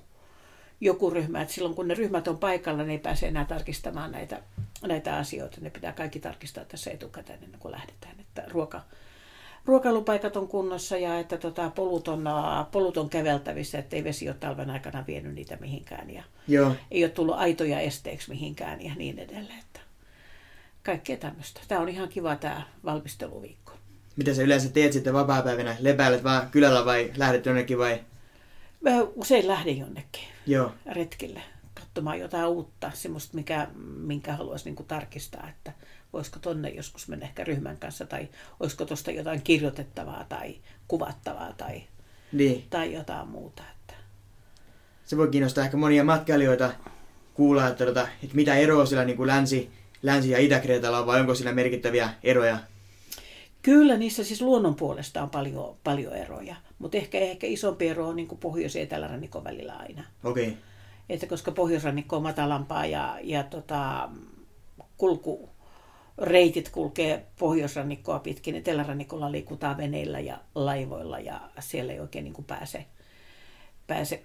joku 0.82 1.10
ryhmä. 1.10 1.42
Et 1.42 1.50
silloin 1.50 1.76
kun 1.76 1.88
ne 1.88 1.94
ryhmät 1.94 2.28
on 2.28 2.38
paikalla, 2.38 2.84
ne 2.84 2.92
ei 2.92 3.00
pääse 3.00 3.28
enää 3.28 3.46
tarkistamaan 3.46 4.12
näitä, 4.12 4.42
näitä 4.88 5.16
asioita. 5.16 5.58
Ne 5.62 5.70
pitää 5.70 5.92
kaikki 5.92 6.20
tarkistaa 6.20 6.66
tässä 6.66 6.92
etukäteen 6.92 7.44
ennen 7.44 7.60
kuin 7.60 7.72
lähdetään. 7.72 8.20
Että 8.20 8.44
ruoka, 8.48 8.82
ruokailupaikat 9.66 10.38
on 10.38 10.48
kunnossa 10.48 10.98
ja 10.98 11.20
että 11.20 11.38
tota, 11.38 11.70
polut, 11.70 12.08
on, 12.08 12.24
polut 12.72 12.98
on 12.98 13.10
käveltävissä, 13.10 13.80
ettei 13.80 14.04
vesi 14.04 14.30
ole 14.30 14.38
talven 14.40 14.70
aikana 14.70 15.04
vienyt 15.08 15.36
niitä 15.36 15.58
mihinkään. 15.62 16.10
Ja 16.10 16.24
Joo. 16.48 16.76
ei 16.92 17.04
ole 17.04 17.12
tullut 17.12 17.36
aitoja 17.36 17.80
esteeksi 17.80 18.30
mihinkään 18.30 18.82
ja 18.82 18.96
niin 18.96 19.20
edelleen. 19.20 19.60
Että 19.60 19.89
kaikkea 20.84 21.18
tämmöistä. 21.18 21.62
Tämä 21.68 21.82
on 21.82 21.90
ihan 21.90 22.10
kiva 22.10 22.36
tämä 22.36 22.62
valmisteluviikko. 22.86 23.74
Mitä 24.16 24.34
sä 24.34 24.42
yleensä 24.42 24.70
teet 24.70 24.94
sitten 24.94 25.14
vapaa-päivänä? 25.14 25.76
Lepäilet 25.80 26.24
vaan 26.24 26.50
kylällä 26.50 26.86
vai 26.86 27.12
lähdet 27.18 27.46
jonnekin 27.46 27.78
vai? 27.78 28.00
Mä 28.82 28.92
usein 29.16 29.48
lähden 29.48 29.78
jonnekin 29.78 30.24
Joo. 30.48 30.72
retkille 30.92 31.42
katsomaan 31.74 32.20
jotain 32.20 32.48
uutta, 32.48 32.92
semmoista, 32.94 33.36
mikä, 33.36 33.68
minkä 33.98 34.36
haluaisi 34.36 34.70
niin 34.72 34.86
tarkistaa, 34.88 35.50
että 35.50 35.74
voisiko 36.14 36.40
tonne 36.40 36.70
joskus 36.70 37.08
mennä 37.08 37.26
ehkä 37.26 37.44
ryhmän 37.44 37.78
kanssa, 37.78 38.06
tai 38.06 38.28
olisiko 38.60 38.86
tuosta 38.86 39.12
jotain 39.12 39.42
kirjoitettavaa 39.42 40.26
tai 40.30 40.56
kuvattavaa 40.88 41.54
tai, 41.54 41.84
Niin. 42.32 42.66
tai 42.70 42.94
jotain 42.94 43.28
muuta. 43.28 43.64
Että. 43.72 43.94
Se 45.06 45.18
voi 45.18 45.28
kiinnostaa 45.28 45.64
ehkä 45.64 45.78
monia 45.78 46.04
matkailijoita 46.04 46.72
kuulla, 47.34 47.68
että, 47.68 47.86
tota, 47.86 48.08
että 48.24 48.36
mitä 48.36 48.56
eroa 48.56 48.86
sillä 48.86 49.06
niin 49.06 49.18
kuin 49.18 49.28
länsi, 49.28 49.72
länsi- 50.02 50.30
ja 50.30 50.40
itä-Kreetalla 50.40 51.00
on, 51.00 51.08
vai 51.08 51.20
onko 51.20 51.36
sillä 51.36 51.52
merkittäviä 51.52 52.10
eroja? 52.24 52.58
Kyllä 53.62 53.98
niissä 53.98 54.24
siis 54.24 54.42
luonnon 54.42 54.76
puolesta 54.76 55.24
on 55.24 55.30
paljon, 55.30 55.76
paljon 55.84 56.16
eroja, 56.16 56.56
mutta 56.80 56.98
ehkä, 56.98 57.20
ehkä 57.20 57.48
isompi 57.48 57.88
ero 57.88 58.08
on 58.08 58.16
niin 58.16 58.28
kuin 58.28 58.40
pohjois- 58.40 58.76
ja 58.76 58.82
etelärannikon 58.82 59.44
välillä 59.44 59.74
aina. 59.74 60.04
Okei. 60.24 60.48
Okay. 60.48 60.58
Että 61.10 61.28
koska 61.28 61.52
pohjoisrannikko 61.52 62.16
on 62.16 62.24
matalampaa 62.24 62.86
ja, 62.86 63.18
ja 63.24 63.44
tota, 63.44 64.10
kulku, 64.98 65.50
reitit 66.18 66.70
kulkee 66.70 67.26
pohjoisrannikkoa 67.40 68.20
pitkin, 68.20 68.56
etelärannikolla 68.56 69.32
liikutaan 69.32 69.78
veneillä 69.78 70.20
ja 70.20 70.38
laivoilla 70.56 71.20
ja 71.20 71.42
siellä 71.60 71.94
ei 71.94 72.00
oikein 72.00 72.24
niin 72.24 72.34
kuin 72.34 72.46
pääse, 72.46 72.86
pääse 73.88 74.24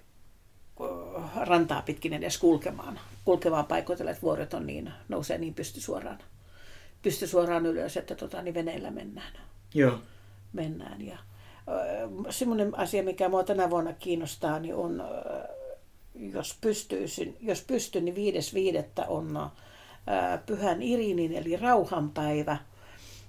rantaa 1.35 1.81
pitkin 1.81 2.13
edes 2.13 2.37
kulkemaan, 2.37 2.99
kulkemaan 3.25 3.65
paikoitella, 3.65 4.11
että 4.11 4.21
vuoret 4.21 4.53
on 4.53 4.67
niin, 4.67 4.93
nousee 5.09 5.37
niin 5.37 5.53
pysty 5.53 5.81
suoraan, 5.81 6.19
pysty 7.01 7.27
suoraan 7.27 7.65
ylös, 7.65 7.97
että 7.97 8.15
tota, 8.15 8.41
niin 8.41 8.53
veneillä 8.53 8.91
mennään. 8.91 9.33
Joo. 9.73 9.99
mennään. 10.53 11.05
Ja, 11.05 11.17
semmoinen 12.29 12.79
asia, 12.79 13.03
mikä 13.03 13.29
mua 13.29 13.43
tänä 13.43 13.69
vuonna 13.69 13.93
kiinnostaa, 13.93 14.59
niin 14.59 14.75
on, 14.75 15.03
jos, 16.15 16.57
pystyisin, 16.61 17.37
jos 17.41 17.61
pystyn, 17.61 18.05
niin 18.05 18.15
viides 18.15 18.53
viidettä 18.53 19.05
on 19.07 19.49
Pyhän 20.45 20.81
Irinin 20.81 21.33
eli 21.33 21.57
rauhanpäivä. 21.57 22.57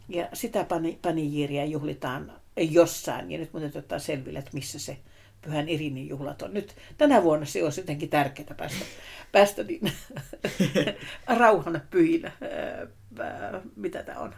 Ja 0.09 0.29
sitä 0.33 0.67
panijiiriä 1.03 1.65
juhlitaan 1.65 2.33
jossain. 2.57 3.33
Ja 3.33 3.39
nyt 3.39 3.53
mun 3.53 3.63
täytyy 3.63 3.79
ottaa 3.79 3.99
selville, 3.99 4.39
että 4.39 4.51
missä 4.55 4.79
se 4.79 4.99
Pyhän 5.47 5.69
Irinin 5.69 6.09
juhlat 6.09 6.43
on. 6.43 6.55
Nyt 6.55 6.77
tänä 6.99 7.23
vuonna 7.23 7.47
se 7.47 7.65
olisi 7.65 7.81
jotenkin 7.81 8.09
tärkeää 8.09 8.55
päästä, 8.57 8.85
päästä 9.33 9.63
niin, 9.63 9.93
rauhan 11.39 11.83
pyhin, 11.91 12.33
mitä 13.77 14.03
tämä 14.03 14.19
on, 14.19 14.35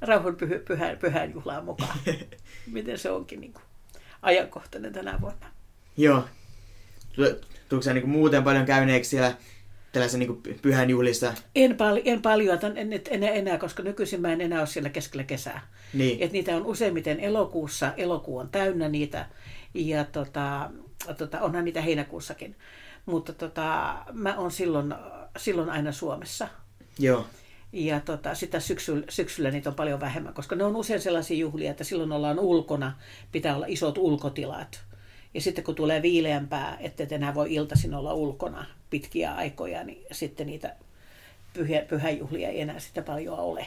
rauhan 0.00 0.36
pyhä, 0.36 0.58
pyhän, 0.58 0.98
pyhän 0.98 1.32
juhlaan 1.32 1.64
mukaan. 1.64 1.98
Miten 2.72 2.98
se 2.98 3.10
onkin 3.10 3.40
niin 3.40 3.52
kuin, 3.52 3.62
ajankohtainen 4.22 4.92
tänä 4.92 5.18
vuonna. 5.20 5.46
Joo. 5.96 6.24
Tuletko 7.14 7.82
sä 7.82 7.94
niin 7.94 8.08
muuten 8.08 8.44
paljon 8.44 8.64
käyneeksi 8.64 9.10
siellä 9.10 9.34
tällaisen 9.92 10.20
niin 10.20 10.42
pyhän 10.62 10.90
juhlissa? 10.90 11.34
En, 11.54 11.76
pal- 11.76 12.02
en 12.04 12.22
paljon, 12.22 12.58
en, 12.76 12.92
en, 12.92 13.02
enää, 13.10 13.30
enää, 13.30 13.58
koska 13.58 13.82
nykyisin 13.82 14.20
mä 14.20 14.32
en 14.32 14.40
enää 14.40 14.58
ole 14.58 14.66
siellä 14.66 14.88
keskellä 14.88 15.24
kesää. 15.24 15.68
Niin. 15.94 16.18
Et 16.20 16.32
niitä 16.32 16.56
on 16.56 16.66
useimmiten 16.66 17.20
elokuussa, 17.20 17.92
elokuu 17.96 18.38
on 18.38 18.48
täynnä 18.48 18.88
niitä, 18.88 19.26
ja 19.74 20.04
tota, 20.04 20.70
tota, 21.18 21.40
onhan 21.40 21.64
niitä 21.64 21.80
heinäkuussakin. 21.80 22.56
Mutta 23.06 23.32
tota, 23.32 23.96
mä 24.12 24.38
oon 24.38 24.50
silloin, 24.50 24.94
silloin 25.36 25.70
aina 25.70 25.92
Suomessa. 25.92 26.48
Joo. 26.98 27.26
Ja 27.72 28.00
tota, 28.00 28.34
sitä 28.34 28.60
syksyllä, 28.60 29.06
syksyllä 29.08 29.50
niitä 29.50 29.70
on 29.70 29.76
paljon 29.76 30.00
vähemmän, 30.00 30.34
koska 30.34 30.56
ne 30.56 30.64
on 30.64 30.76
usein 30.76 31.00
sellaisia 31.00 31.36
juhlia, 31.36 31.70
että 31.70 31.84
silloin 31.84 32.12
ollaan 32.12 32.38
ulkona, 32.38 32.96
pitää 33.32 33.56
olla 33.56 33.66
isot 33.68 33.98
ulkotilat. 33.98 34.80
Ja 35.34 35.40
sitten 35.40 35.64
kun 35.64 35.74
tulee 35.74 36.02
viileämpää, 36.02 36.76
että 36.80 37.02
et 37.02 37.12
enää 37.12 37.34
voi 37.34 37.54
iltaisin 37.54 37.94
olla 37.94 38.14
ulkona 38.14 38.66
pitkiä 38.90 39.34
aikoja, 39.34 39.84
niin 39.84 40.06
sitten 40.12 40.46
niitä 40.46 40.76
pyhä, 41.52 41.82
pyhäjuhlia 41.88 42.48
ei 42.48 42.60
enää 42.60 42.78
sitä 42.78 43.02
paljon 43.02 43.38
ole. 43.38 43.66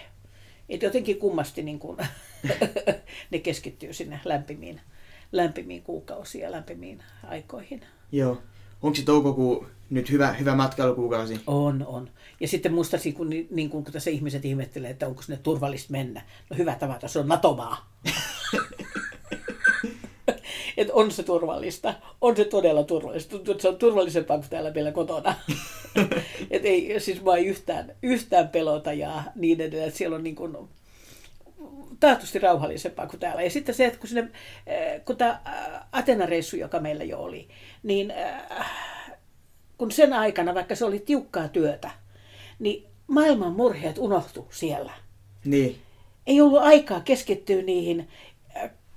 Et 0.70 0.82
jotenkin 0.82 1.18
kummasti 1.18 1.64
niin 1.64 1.80
kun, 1.80 1.98
ne 3.32 3.40
keskittyy 3.40 3.94
sinne 3.94 4.20
lämpimiin, 4.26 4.82
lämpimiin 5.32 5.84
kuukausiin 5.84 6.42
ja 6.42 6.52
lämpimiin 6.52 7.04
aikoihin. 7.24 7.82
Joo. 8.12 8.38
Onko 8.82 8.96
se 8.96 9.06
toukokuu 9.06 9.68
nyt 9.90 10.12
hyvä, 10.12 10.34
hyvä 10.34 10.56
matkailukuukausi? 10.56 11.42
On, 11.48 11.86
on. 11.88 12.10
Ja 12.40 12.48
sitten 12.48 12.74
musta 12.74 12.98
kun, 13.18 13.30
niin 13.30 13.70
kun, 13.70 13.84
kun 13.84 13.94
tässä 13.94 14.10
ihmiset 14.10 14.46
ihmettelee, 14.46 14.90
että 14.90 15.08
onko 15.08 15.22
sinne 15.22 15.40
turvallista 15.44 15.92
mennä. 15.92 16.22
No 16.50 16.58
hyvä 16.58 16.76
tavata, 16.76 17.08
se 17.08 17.20
on 17.20 17.28
Natomaa. 17.28 17.92
että 20.78 20.94
on 20.94 21.12
se 21.12 21.24
turvallista. 21.24 21.94
On 22.22 22.36
se 22.36 22.46
todella 22.46 22.84
turvallista. 22.84 23.30
Tuntuu, 23.30 23.52
että 23.52 23.62
se 23.62 23.70
on 23.70 23.78
turvallisempaa 23.78 24.38
kuin 24.38 24.50
täällä 24.50 24.72
meillä 24.72 24.92
kotona. 24.92 25.36
et 26.52 26.66
ei 26.66 27.00
siis 27.00 27.26
vaan 27.26 27.40
yhtään, 27.40 27.96
yhtään 28.04 28.50
pelota 28.50 28.94
ja 28.94 29.24
niin 29.36 29.62
edelleen. 29.62 29.88
Että 29.88 29.98
siellä 29.98 30.16
on 30.16 30.24
niin 30.24 30.36
kuin, 30.36 30.58
taatusti 32.00 32.40
rauhallisempaa 32.40 33.08
kuin 33.08 33.20
täällä. 33.20 33.42
Ja 33.42 33.50
sitten 33.50 33.76
se, 33.76 33.86
että 33.86 34.00
kun, 34.00 34.08
sinne, 34.10 34.28
eh, 34.68 35.02
kun 35.06 35.18
tämä 35.18 35.42
eh, 35.46 35.80
Atena-reissu, 35.92 36.58
joka 36.58 36.80
meillä 36.80 37.04
jo 37.04 37.20
oli, 37.20 37.48
niin 37.84 38.12
eh, 38.12 38.66
kun 39.78 39.92
sen 39.92 40.14
aikana, 40.14 40.54
vaikka 40.54 40.76
se 40.76 40.86
oli 40.86 41.00
tiukkaa 41.00 41.48
työtä, 41.48 41.90
niin 42.60 42.88
maailman 43.08 43.54
murheet 43.54 43.98
unohtu 43.98 44.48
siellä. 44.52 44.94
Niin. 45.46 45.78
Ei 46.28 46.42
ollut 46.42 46.62
aikaa 46.62 47.00
keskittyä 47.00 47.62
niihin 47.62 48.08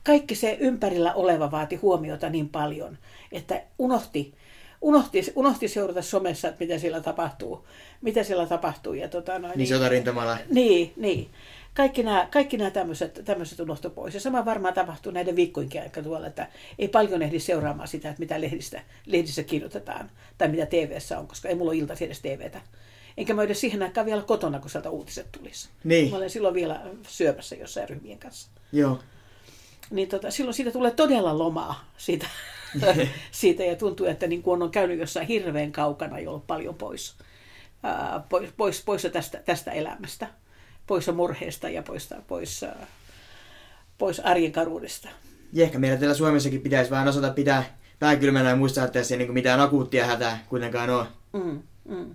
kaikki 0.04 0.34
se 0.34 0.56
ympärillä 0.60 1.14
oleva 1.14 1.50
vaati 1.50 1.76
huomiota 1.76 2.30
niin 2.30 2.48
paljon, 2.48 2.98
että 3.32 3.62
unohti, 3.78 4.34
unohti, 4.80 5.32
unohti 5.36 5.68
seurata 5.68 6.02
somessa, 6.02 6.48
että 6.48 6.64
mitä 6.64 6.78
siellä 6.78 7.00
tapahtuu. 7.00 7.66
Mitä 8.00 8.22
siellä 8.22 8.46
tapahtuu. 8.46 8.94
Ja 8.94 9.08
tota, 9.08 9.38
noin, 9.38 9.58
niin, 9.58 9.68
sotarintamalla. 9.68 10.38
Niin, 10.50 10.92
niin. 10.96 11.30
Kaikki 11.74 12.02
nämä, 12.02 12.28
kaikki 12.30 12.56
nämä 12.56 12.70
tämmöiset, 12.70 13.20
tämmöiset 13.24 13.60
unohtu 13.60 13.90
pois. 13.90 14.14
Ja 14.14 14.20
sama 14.20 14.44
varmaan 14.44 14.74
tapahtuu 14.74 15.12
näiden 15.12 15.36
viikkoinkin 15.36 15.82
aika 15.82 16.02
tuolla, 16.02 16.26
että 16.26 16.48
ei 16.78 16.88
paljon 16.88 17.22
ehdi 17.22 17.40
seuraamaan 17.40 17.88
sitä, 17.88 18.08
että 18.08 18.20
mitä 18.20 18.40
lehdistä, 18.40 18.82
lehdissä 19.06 19.42
kirjoitetaan 19.42 20.10
tai 20.38 20.48
mitä 20.48 20.66
tv 20.66 20.98
on, 21.18 21.28
koska 21.28 21.48
ei 21.48 21.54
mulla 21.54 21.70
ole 21.70 21.78
iltasi 21.78 22.04
edes 22.04 22.20
TVtä. 22.20 22.60
Enkä 23.16 23.34
mä 23.34 23.42
edes 23.42 23.60
siihen 23.60 23.82
aikaan 23.82 24.06
vielä 24.06 24.22
kotona, 24.22 24.58
kun 24.58 24.70
sieltä 24.70 24.90
uutiset 24.90 25.32
tulisi. 25.32 25.68
Niin. 25.84 26.10
Mä 26.10 26.16
olen 26.16 26.30
silloin 26.30 26.54
vielä 26.54 26.80
syömässä 27.08 27.56
jossain 27.56 27.88
ryhmien 27.88 28.18
kanssa. 28.18 28.48
Joo 28.72 28.98
niin 29.90 30.08
tota, 30.08 30.30
silloin 30.30 30.54
siitä 30.54 30.70
tulee 30.70 30.90
todella 30.90 31.38
lomaa 31.38 31.90
siitä, 31.96 32.26
siitä 33.30 33.64
ja 33.64 33.76
tuntuu, 33.76 34.06
että 34.06 34.26
niin 34.26 34.42
kun 34.42 34.62
on 34.62 34.70
käynyt 34.70 34.98
jossain 34.98 35.26
hirveän 35.26 35.72
kaukana 35.72 36.16
ollut 36.26 36.46
paljon 36.46 36.74
pois, 36.74 37.14
ää, 37.82 38.24
pois, 38.28 38.50
pois, 38.56 38.82
pois 38.84 39.02
tästä, 39.12 39.42
tästä 39.44 39.72
elämästä, 39.72 40.26
pois 40.86 41.12
murheesta 41.14 41.68
ja 41.68 41.82
pois, 41.82 42.14
pois, 42.28 42.62
ää, 42.62 42.86
pois 43.98 44.20
arjen 44.20 44.52
karuudesta. 44.52 45.08
Ja 45.52 45.64
ehkä 45.64 45.78
meillä 45.78 45.98
täällä 45.98 46.14
Suomessakin 46.14 46.60
pitäisi 46.60 46.90
vähän 46.90 47.08
osata 47.08 47.30
pitää 47.30 47.64
pääkylmänä 47.98 48.48
ja 48.48 48.56
muistaa, 48.56 48.84
että 48.84 48.98
tässä 48.98 49.14
ei 49.14 49.18
niin 49.18 49.32
mitään 49.32 49.60
akuuttia 49.60 50.06
hätää 50.06 50.44
kuitenkaan 50.48 50.90
ole. 50.90 51.06
Mm, 51.32 51.62
mm. 51.84 52.14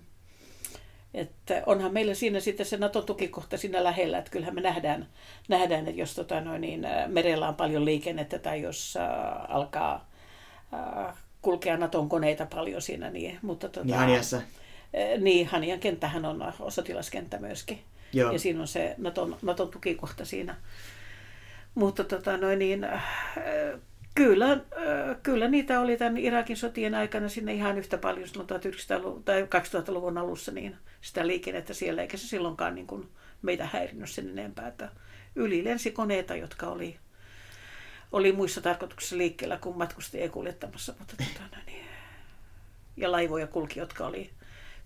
Että 1.13 1.63
onhan 1.65 1.93
meillä 1.93 2.13
siinä 2.13 2.39
sitten 2.39 2.65
se 2.65 2.77
NATO-tukikohta 2.77 3.57
siinä 3.57 3.83
lähellä, 3.83 4.17
että 4.17 4.31
kyllähän 4.31 4.55
me 4.55 4.61
nähdään, 4.61 5.07
nähdään 5.47 5.87
että 5.87 6.01
jos 6.01 6.15
tota 6.15 6.41
noin, 6.41 6.61
niin, 6.61 6.87
merellä 7.07 7.47
on 7.47 7.55
paljon 7.55 7.85
liikennettä 7.85 8.39
tai 8.39 8.61
jos 8.61 8.97
äh, 8.97 9.07
alkaa 9.47 10.09
äh, 10.73 11.15
kulkea 11.41 11.77
Naton 11.77 12.09
koneita 12.09 12.45
paljon 12.45 12.81
siinä. 12.81 13.09
Niin, 13.09 13.39
mutta, 13.41 13.69
tota, 13.69 13.85
niin 13.85 13.97
Haniassa. 13.97 14.37
Äh, 14.37 14.43
niin, 15.19 15.47
Hanian 15.47 15.79
kenttähän 15.79 16.25
on 16.25 16.53
sotilaskenttä 16.69 17.39
myöskin. 17.39 17.79
Joo. 18.13 18.31
Ja 18.31 18.39
siinä 18.39 18.61
on 18.61 18.67
se 18.67 18.95
Naton, 18.97 19.37
Naton 19.41 19.69
tukikohta 19.69 20.25
siinä. 20.25 20.55
Mutta 21.75 22.03
tota 22.03 22.37
noin, 22.37 22.59
niin, 22.59 22.83
äh, 22.83 23.03
Kyllä, 24.15 24.57
kyllä 25.23 25.47
niitä 25.47 25.79
oli 25.79 25.97
tämän 25.97 26.17
Irakin 26.17 26.57
sotien 26.57 26.95
aikana 26.95 27.29
sinne 27.29 27.53
ihan 27.53 27.77
yhtä 27.77 27.97
paljon 27.97 28.27
silloin 28.27 28.47
1900 28.47 29.21
tai 29.25 29.41
2000-luvun 29.41 30.17
alussa 30.17 30.51
niin 30.51 30.75
sitä 31.01 31.27
liikennettä 31.27 31.73
siellä, 31.73 32.01
eikä 32.01 32.17
se 32.17 32.27
silloinkaan 32.27 32.75
niin 32.75 32.87
kuin 32.87 33.09
meitä 33.41 33.65
häirinnyt 33.65 34.09
sen 34.09 34.29
enempää. 34.29 34.67
Että 34.67 34.89
yli 35.35 35.63
lensikoneita, 35.63 36.35
jotka 36.35 36.67
oli, 36.67 36.97
oli 38.11 38.31
muissa 38.31 38.61
tarkoituksissa 38.61 39.17
liikkeellä 39.17 39.57
kuin 39.57 39.77
matkustajia 39.77 40.29
kuljettamassa. 40.29 40.93
Mutta, 40.99 41.15
tota, 41.17 41.57
no 41.57 41.61
niin. 41.65 41.85
Ja 42.97 43.11
laivoja 43.11 43.47
kulki, 43.47 43.79
jotka 43.79 44.07
oli 44.07 44.29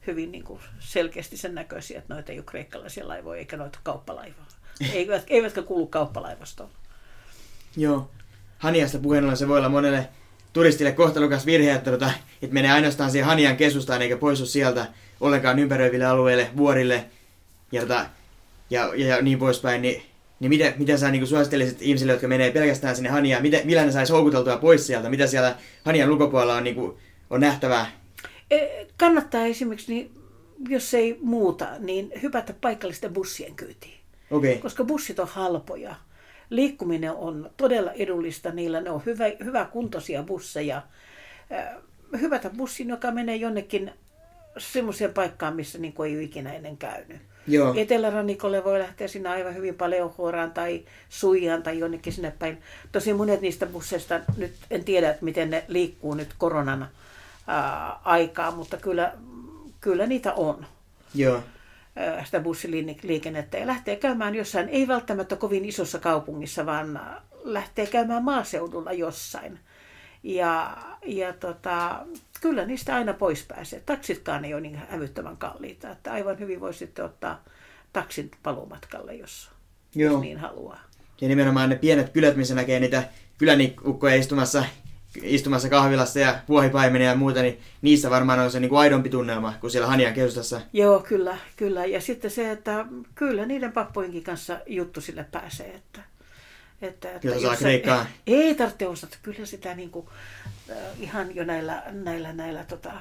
hyvin 0.08 0.32
niin 0.32 0.44
kuin 0.44 0.60
selkeästi 0.80 1.38
sen 1.38 1.56
näköisiä, 1.56 2.00
että 2.00 2.14
noita 2.14 2.32
ei 2.32 2.38
ole 2.38 2.46
kreikkalaisia 2.46 3.08
laivoja 3.08 3.40
eikä 3.40 3.58
noita 3.58 3.80
kauppalaivoja. 3.84 4.46
Eivätkä 5.28 5.62
kuulu 5.62 5.88
kauppalaivastoon. 5.88 6.70
Joo. 7.78 8.10
Haniasta 8.58 9.00
puheen 9.00 9.24
ollen 9.24 9.38
se 9.38 9.48
voi 9.48 9.58
olla 9.58 9.70
monelle 9.70 10.10
turistille 10.54 10.92
kohtalukas 10.92 11.46
virhe, 11.46 11.72
että, 11.72 11.92
tota, 11.92 12.12
että 12.42 12.54
menee 12.54 12.72
ainoastaan 12.72 13.12
siihen 13.12 13.28
Hanian 13.28 13.58
keskustaan 13.58 14.02
eikä 14.02 14.18
poistu 14.18 14.46
sieltä 14.46 14.88
ollenkaan 15.22 15.60
ympäröiville 15.60 16.06
alueille, 16.06 16.50
vuorille 16.58 17.06
ja, 17.72 17.82
tota, 17.82 18.06
ja, 18.70 18.92
ja, 18.96 19.08
ja 19.08 19.22
niin 19.22 19.40
poispäin, 19.40 19.82
niin, 19.82 20.04
niin 20.40 20.50
mitä, 20.50 20.74
mitä 20.78 20.98
sä 20.98 21.12
niin 21.12 21.28
suosittelisit 21.28 21.82
ihmisille, 21.82 22.12
jotka 22.12 22.28
menee 22.28 22.52
pelkästään 22.52 22.96
sinne 22.96 23.10
Haniaan, 23.10 23.42
mitä, 23.42 23.58
millä 23.64 23.86
ne 23.86 23.92
saisi 23.92 24.14
houkuteltua 24.14 24.58
pois 24.58 24.88
sieltä, 24.88 25.10
mitä 25.10 25.28
siellä 25.28 25.56
Hanian 25.86 26.10
lukopuolella 26.10 26.56
on, 26.56 26.64
niin 26.64 26.76
kuin, 26.76 26.98
on 27.30 27.42
nähtävää? 27.42 28.03
E, 28.56 28.88
kannattaa 28.98 29.46
esimerkiksi, 29.46 29.94
niin, 29.94 30.12
jos 30.70 30.94
ei 30.94 31.18
muuta, 31.22 31.68
niin 31.80 32.12
hypätä 32.22 32.54
paikallisten 32.62 33.14
bussien 33.14 33.56
kyytiin. 33.56 33.98
Okay. 34.32 34.58
Koska 34.58 34.84
bussit 34.84 35.20
on 35.20 35.28
halpoja 35.28 35.96
liikkuminen 36.56 37.12
on 37.12 37.50
todella 37.58 37.92
edullista. 37.92 38.52
Niillä 38.52 38.82
ne 38.82 38.90
on 38.90 39.02
hyvä, 39.06 39.26
hyvä 39.44 39.66
kuntoisia 39.66 40.24
busseja. 40.24 40.82
Hyvätä 42.22 42.50
bussin, 42.50 42.90
joka 42.90 43.12
menee 43.12 43.36
jonnekin 43.36 43.92
semmoiseen 44.58 45.14
paikkaan, 45.14 45.56
missä 45.56 45.78
niin 45.78 45.94
ei 46.06 46.16
ole 46.16 46.24
ikinä 46.24 46.54
ennen 46.54 46.78
käynyt. 46.78 47.18
Joo. 47.48 47.74
Etelärannikolle 47.78 48.64
voi 48.64 48.80
lähteä 48.80 49.08
sinne 49.08 49.30
aivan 49.30 49.56
hyvin 49.56 49.76
Paleohuoraan 49.76 50.52
tai 50.52 50.86
Suijaan 51.10 51.64
tai 51.64 51.80
jonnekin 51.80 52.14
sinne 52.14 52.34
päin. 52.40 52.58
Tosi 52.92 53.14
monet 53.14 53.42
niistä 53.42 53.66
busseista, 53.66 54.20
nyt 54.38 54.54
en 54.72 54.84
tiedä, 54.84 55.10
että 55.10 55.26
miten 55.26 55.50
ne 55.50 55.66
liikkuu 55.68 56.14
nyt 56.14 56.30
koronan 56.38 56.88
ää, 57.48 58.00
aikaa, 58.04 58.52
mutta 58.52 58.78
kyllä, 58.78 59.14
kyllä 59.82 60.06
niitä 60.06 60.34
on 60.34 60.66
Joo. 61.16 61.44
ää, 61.96 62.26
sitä 62.26 62.40
bussiliikennettä 62.40 63.58
ja 63.58 63.68
lähtee 63.68 63.96
käymään 63.96 64.36
jossain, 64.36 64.70
ei 64.70 64.88
välttämättä 64.88 65.36
kovin 65.36 65.66
isossa 65.66 66.00
kaupungissa, 66.00 66.66
vaan 66.66 67.00
lähtee 67.44 67.86
käymään 67.86 68.24
maaseudulla 68.24 68.94
jossain. 68.94 69.60
Ja, 70.24 70.78
ja 71.06 71.34
tota, 71.34 72.06
kyllä 72.42 72.66
niistä 72.66 72.96
aina 72.96 73.14
pois 73.14 73.46
pääsee. 73.48 73.84
Taksitkaan 73.86 74.46
ei 74.46 74.54
ole 74.54 74.62
niin 74.62 74.82
hävyttömän 74.90 75.38
kalliita, 75.38 75.90
että 75.90 76.14
aivan 76.14 76.40
hyvin 76.40 76.60
voi 76.60 76.74
sitten 76.74 77.06
ottaa 77.06 77.44
taksin 77.94 78.32
paluumatkalle, 78.44 79.16
jos, 79.16 79.52
Joo. 79.96 80.14
jos 80.14 80.22
niin 80.22 80.38
haluaa. 80.38 80.80
Ja 81.22 81.28
nimenomaan 81.28 81.70
ne 81.70 81.76
pienet 81.76 82.10
kylät, 82.10 82.36
missä 82.36 82.56
näkee 82.56 82.80
niitä 82.80 83.04
kylänikukkoja 83.38 84.16
istumassa, 84.16 84.66
istumassa 85.22 85.70
kahvilassa 85.70 86.20
ja 86.20 86.36
vuohipaimenia 86.50 87.10
ja 87.10 87.16
muuta, 87.16 87.42
niin 87.42 87.60
niissä 87.82 88.10
varmaan 88.10 88.40
on 88.40 88.52
se 88.52 88.60
niin 88.60 88.70
kuin 88.70 88.80
aidompi 88.80 89.10
tunnelma 89.10 89.54
kuin 89.62 89.72
siellä 89.72 89.88
Hanian 89.88 90.14
keskustassa. 90.14 90.62
Joo, 90.74 91.00
kyllä, 91.00 91.38
kyllä. 91.56 91.86
Ja 91.86 92.02
sitten 92.02 92.32
se, 92.32 92.52
että 92.52 92.86
kyllä 93.16 93.46
niiden 93.46 93.72
pappojenkin 93.72 94.24
kanssa 94.24 94.60
juttu 94.68 95.02
sille 95.02 95.26
pääsee. 95.32 95.76
Että, 95.76 96.02
että, 96.82 97.12
että 97.12 97.28
Jos 97.28 97.42
se- 97.42 97.58
kreikkaa. 97.58 98.06
Ei 98.28 98.56
tarvitse 98.56 98.88
osata. 98.88 99.18
Kyllä 99.22 99.46
sitä 99.46 99.74
niin 99.76 99.90
kuin, 99.90 100.08
äh, 100.72 100.78
ihan 101.00 101.36
jo 101.36 101.44
näillä, 101.44 101.84
näillä, 101.92 102.34
näillä 102.34 102.64
tota, 102.64 102.92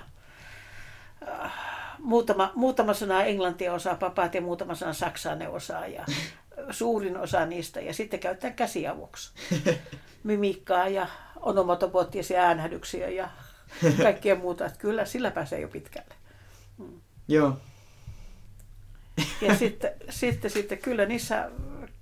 äh, 1.29 1.53
muutama, 1.99 2.53
muutama 2.55 2.95
sana 2.95 3.23
englantia 3.25 3.73
osaa 3.73 3.95
papat 3.95 4.35
ja 4.35 4.41
muutama 4.41 4.75
sana 4.75 4.93
saksaa 4.93 5.35
ne 5.35 5.49
osaa. 5.49 5.87
Ja 5.87 6.05
suurin 6.71 7.17
osa 7.17 7.47
niistä. 7.47 7.81
Ja 7.81 7.95
sitten 7.95 8.21
käyttää 8.21 8.51
käsiavuksi. 8.51 9.33
Mimikkaa 10.25 10.89
ja 10.89 11.07
onomatopoettisia 11.41 12.43
äänhädyksiä 12.43 13.09
ja 13.09 13.29
kaikkea 14.03 14.35
muuta. 14.35 14.67
Että 14.67 14.79
kyllä 14.79 15.05
sillä 15.05 15.31
pääsee 15.31 15.61
jo 15.61 15.69
pitkälle. 15.69 16.15
Joo. 17.29 17.57
Ja 19.41 19.57
sitten, 19.57 19.91
sitten, 20.11 20.51
sitten 20.51 20.79
kyllä 20.79 21.07
niissä 21.07 21.51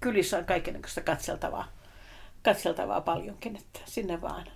kylissä 0.01 0.39
on 0.39 0.45
kaikenlaista 0.45 1.01
katseltavaa, 1.01 1.69
katseltavaa 2.43 3.01
paljonkin, 3.01 3.57
että 3.57 3.81
sinne 3.85 4.21
vaan. 4.21 4.47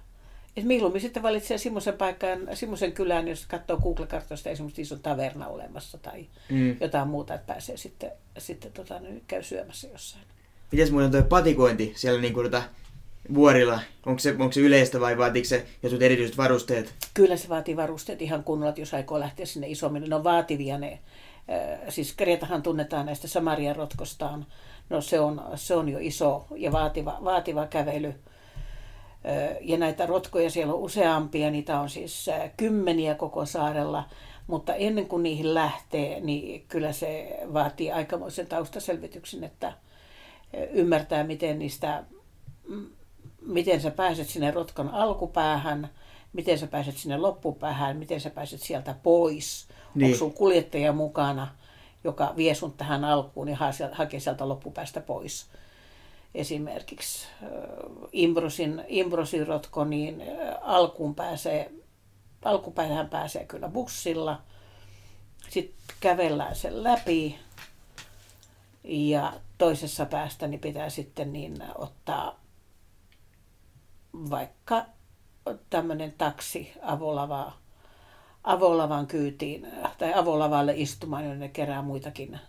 Et 0.56 0.64
mieluummin 0.64 1.00
sitten 1.00 1.22
valitsee 1.22 1.58
semmoisen 1.58 1.94
paikan, 1.94 2.38
semmoisen 2.54 2.92
kylän, 2.92 3.28
jos 3.28 3.46
katsoo 3.46 3.76
Google-kartoista 3.76 4.50
esimerkiksi 4.50 4.82
iso 4.82 4.96
taverna 4.96 5.46
olemassa 5.48 5.98
tai 5.98 6.26
Mm. 6.50 6.76
jotain 6.80 7.08
muuta, 7.08 7.34
että 7.34 7.46
pääsee 7.52 7.76
sitten, 7.76 8.10
sitten 8.38 8.72
tota, 8.72 9.00
niin 9.00 9.22
käy 9.26 9.42
syömässä 9.42 9.88
jossain. 9.92 10.24
Mites 10.72 10.90
muuten 10.90 11.10
tuo 11.10 11.22
patikointi 11.22 11.92
siellä 11.96 12.20
niin 12.20 12.34
kuin, 12.34 12.50
tota, 12.50 12.62
vuorilla? 13.34 13.80
Onko 14.06 14.18
se, 14.18 14.30
onko 14.30 14.52
se 14.52 14.60
yleistä 14.60 15.00
vai 15.00 15.18
vaatiiko 15.18 15.48
se 15.48 15.66
jotkut 15.82 16.02
erityiset 16.02 16.36
varusteet? 16.36 16.94
Kyllä 17.14 17.36
se 17.36 17.48
vaatii 17.48 17.76
varusteet 17.76 18.22
ihan 18.22 18.44
kunnolla, 18.44 18.68
että 18.68 18.80
jos 18.80 18.94
aikoo 18.94 19.20
lähteä 19.20 19.46
sinne 19.46 19.68
isommin. 19.68 20.04
Ne 20.10 20.16
on 20.16 20.24
vaativia 20.24 20.78
ne. 20.78 20.92
Äh, 20.92 21.78
Siis 21.88 22.12
Kretahan 22.16 22.62
tunnetaan 22.62 23.06
näistä 23.06 23.28
Samarian 23.28 23.76
rotkostaan. 23.76 24.46
No 24.90 25.00
se 25.00 25.20
on, 25.20 25.42
se 25.54 25.74
on 25.74 25.88
jo 25.88 25.98
iso 26.00 26.46
ja 26.56 26.72
vaativa, 26.72 27.18
vaativa 27.24 27.66
kävely. 27.66 28.14
Ja 29.60 29.78
näitä 29.78 30.06
rotkoja 30.06 30.50
siellä 30.50 30.74
on 30.74 30.80
useampia, 30.80 31.50
niitä 31.50 31.80
on 31.80 31.90
siis 31.90 32.30
kymmeniä 32.56 33.14
koko 33.14 33.46
saarella. 33.46 34.04
Mutta 34.46 34.74
ennen 34.74 35.06
kuin 35.06 35.22
niihin 35.22 35.54
lähtee, 35.54 36.20
niin 36.20 36.64
kyllä 36.68 36.92
se 36.92 37.40
vaatii 37.52 37.92
aikamoisen 37.92 38.46
taustaselvityksen, 38.46 39.44
että 39.44 39.72
ymmärtää, 40.70 41.24
miten 41.24 41.58
niistä 41.58 42.04
miten 43.46 43.80
sä 43.80 43.90
pääset 43.90 44.28
sinne 44.28 44.50
rotkan 44.50 44.88
alkupäähän, 44.88 45.90
miten 46.32 46.58
sä 46.58 46.66
pääset 46.66 46.96
sinne 46.96 47.16
loppupäähän, 47.16 47.96
miten 47.96 48.20
sä 48.20 48.30
pääset 48.30 48.60
sieltä 48.60 48.94
pois. 49.02 49.68
Niin. 49.94 50.06
Onko 50.06 50.18
sun 50.18 50.32
kuljettaja 50.32 50.92
mukana, 50.92 51.48
joka 52.04 52.34
vie 52.36 52.54
sun 52.54 52.72
tähän 52.72 53.04
alkuun 53.04 53.48
ja 53.48 53.56
hakee 53.92 54.20
sieltä 54.20 54.48
loppupäästä 54.48 55.00
pois. 55.00 55.46
Esimerkiksi 56.34 57.28
Imbrosin, 58.12 58.84
Imbrosin 58.88 59.46
rotko, 59.46 59.84
niin 59.84 60.22
alkuun 60.62 61.14
pääsee, 61.14 61.72
alkupäähän 62.44 63.08
pääsee 63.08 63.44
kyllä 63.46 63.68
bussilla. 63.68 64.42
Sitten 65.48 65.96
kävellään 66.00 66.56
sen 66.56 66.82
läpi 66.82 67.38
ja 68.84 69.32
toisessa 69.58 70.06
päästä 70.06 70.46
niin 70.46 70.60
pitää 70.60 70.90
sitten 70.90 71.32
niin 71.32 71.56
ottaa 71.74 72.40
vaikka 74.30 74.86
tämmöinen 75.70 76.12
taksi 76.18 76.72
avolava, 76.82 77.52
avolavan 78.44 79.06
kyytiin 79.06 79.68
tai 79.98 80.14
avolavalle 80.14 80.72
istumaan, 80.76 81.24
jonne 81.24 81.38
ne 81.38 81.48
kerää 81.48 81.82
muitakin 81.82 82.40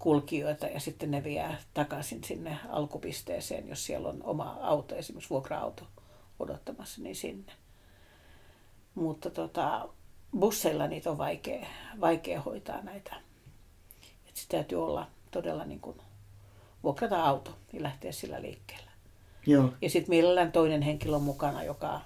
kulkijoita 0.00 0.66
ja 0.66 0.80
sitten 0.80 1.10
ne 1.10 1.24
vie 1.24 1.56
takaisin 1.74 2.24
sinne 2.24 2.58
alkupisteeseen, 2.68 3.68
jos 3.68 3.86
siellä 3.86 4.08
on 4.08 4.22
oma 4.22 4.58
auto, 4.60 4.96
esimerkiksi 4.96 5.30
vuokra-auto 5.30 5.86
odottamassa, 6.38 7.02
niin 7.02 7.16
sinne. 7.16 7.52
Mutta 8.94 9.30
tota, 9.30 9.88
busseilla 10.38 10.86
niitä 10.86 11.10
on 11.10 11.18
vaikea, 11.18 11.66
vaikea 12.00 12.40
hoitaa 12.40 12.82
näitä. 12.82 13.16
Et 14.28 14.36
sitä 14.36 14.50
täytyy 14.50 14.84
olla 14.84 15.06
todella 15.30 15.64
niin 15.64 15.80
kuin 15.80 15.96
vuokrata 16.82 17.24
auto 17.24 17.58
ja 17.72 17.82
lähteä 17.82 18.12
sillä 18.12 18.42
liikkeelle. 18.42 18.90
Joo. 19.46 19.72
Ja 19.82 19.90
sitten 19.90 20.10
mielellään 20.10 20.52
toinen 20.52 20.82
henkilö 20.82 21.16
on 21.16 21.22
mukana, 21.22 21.62
joka 21.62 22.00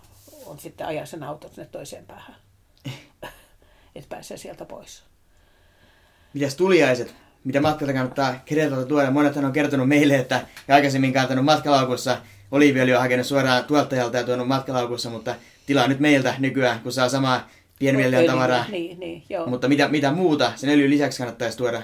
on 0.46 0.58
sitten 0.58 0.86
ajaa 0.86 1.06
sen 1.06 1.22
auton 1.22 1.50
sinne 1.50 1.66
toiseen 1.66 2.06
päähän. 2.06 2.36
että 3.94 4.08
pääsee 4.08 4.36
sieltä 4.36 4.64
pois. 4.64 5.02
Mitäs 6.34 6.54
tuliaiset? 6.54 7.14
Mitä 7.44 7.60
matkalta 7.60 7.92
kannattaa 7.92 8.34
Kreetalta 8.46 8.86
tuoda? 8.86 9.10
Monethan 9.10 9.44
on 9.44 9.52
kertonut 9.52 9.88
meille, 9.88 10.16
että 10.16 10.40
ja 10.68 10.74
aikaisemmin 10.74 11.12
kantanut 11.12 11.44
matkalaukussa. 11.44 12.16
Oliiviöljy 12.50 12.94
on 12.94 13.00
hakenut 13.00 13.26
suoraan 13.26 13.64
tuottajalta 13.64 14.16
ja 14.16 14.24
tuonut 14.24 14.48
matkalaukussa, 14.48 15.10
mutta 15.10 15.34
tilaa 15.66 15.88
nyt 15.88 16.00
meiltä 16.00 16.34
nykyään, 16.38 16.80
kun 16.80 16.92
saa 16.92 17.08
samaa 17.08 17.48
pienmielinen 17.78 18.26
tavaraa. 18.26 18.64
Niin, 18.70 19.00
niin, 19.00 19.22
joo. 19.28 19.46
Mutta 19.46 19.68
mitä, 19.68 19.88
mitä 19.88 20.12
muuta 20.12 20.52
sen 20.56 20.70
öljyn 20.70 20.90
lisäksi 20.90 21.18
kannattaisi 21.18 21.58
tuoda 21.58 21.82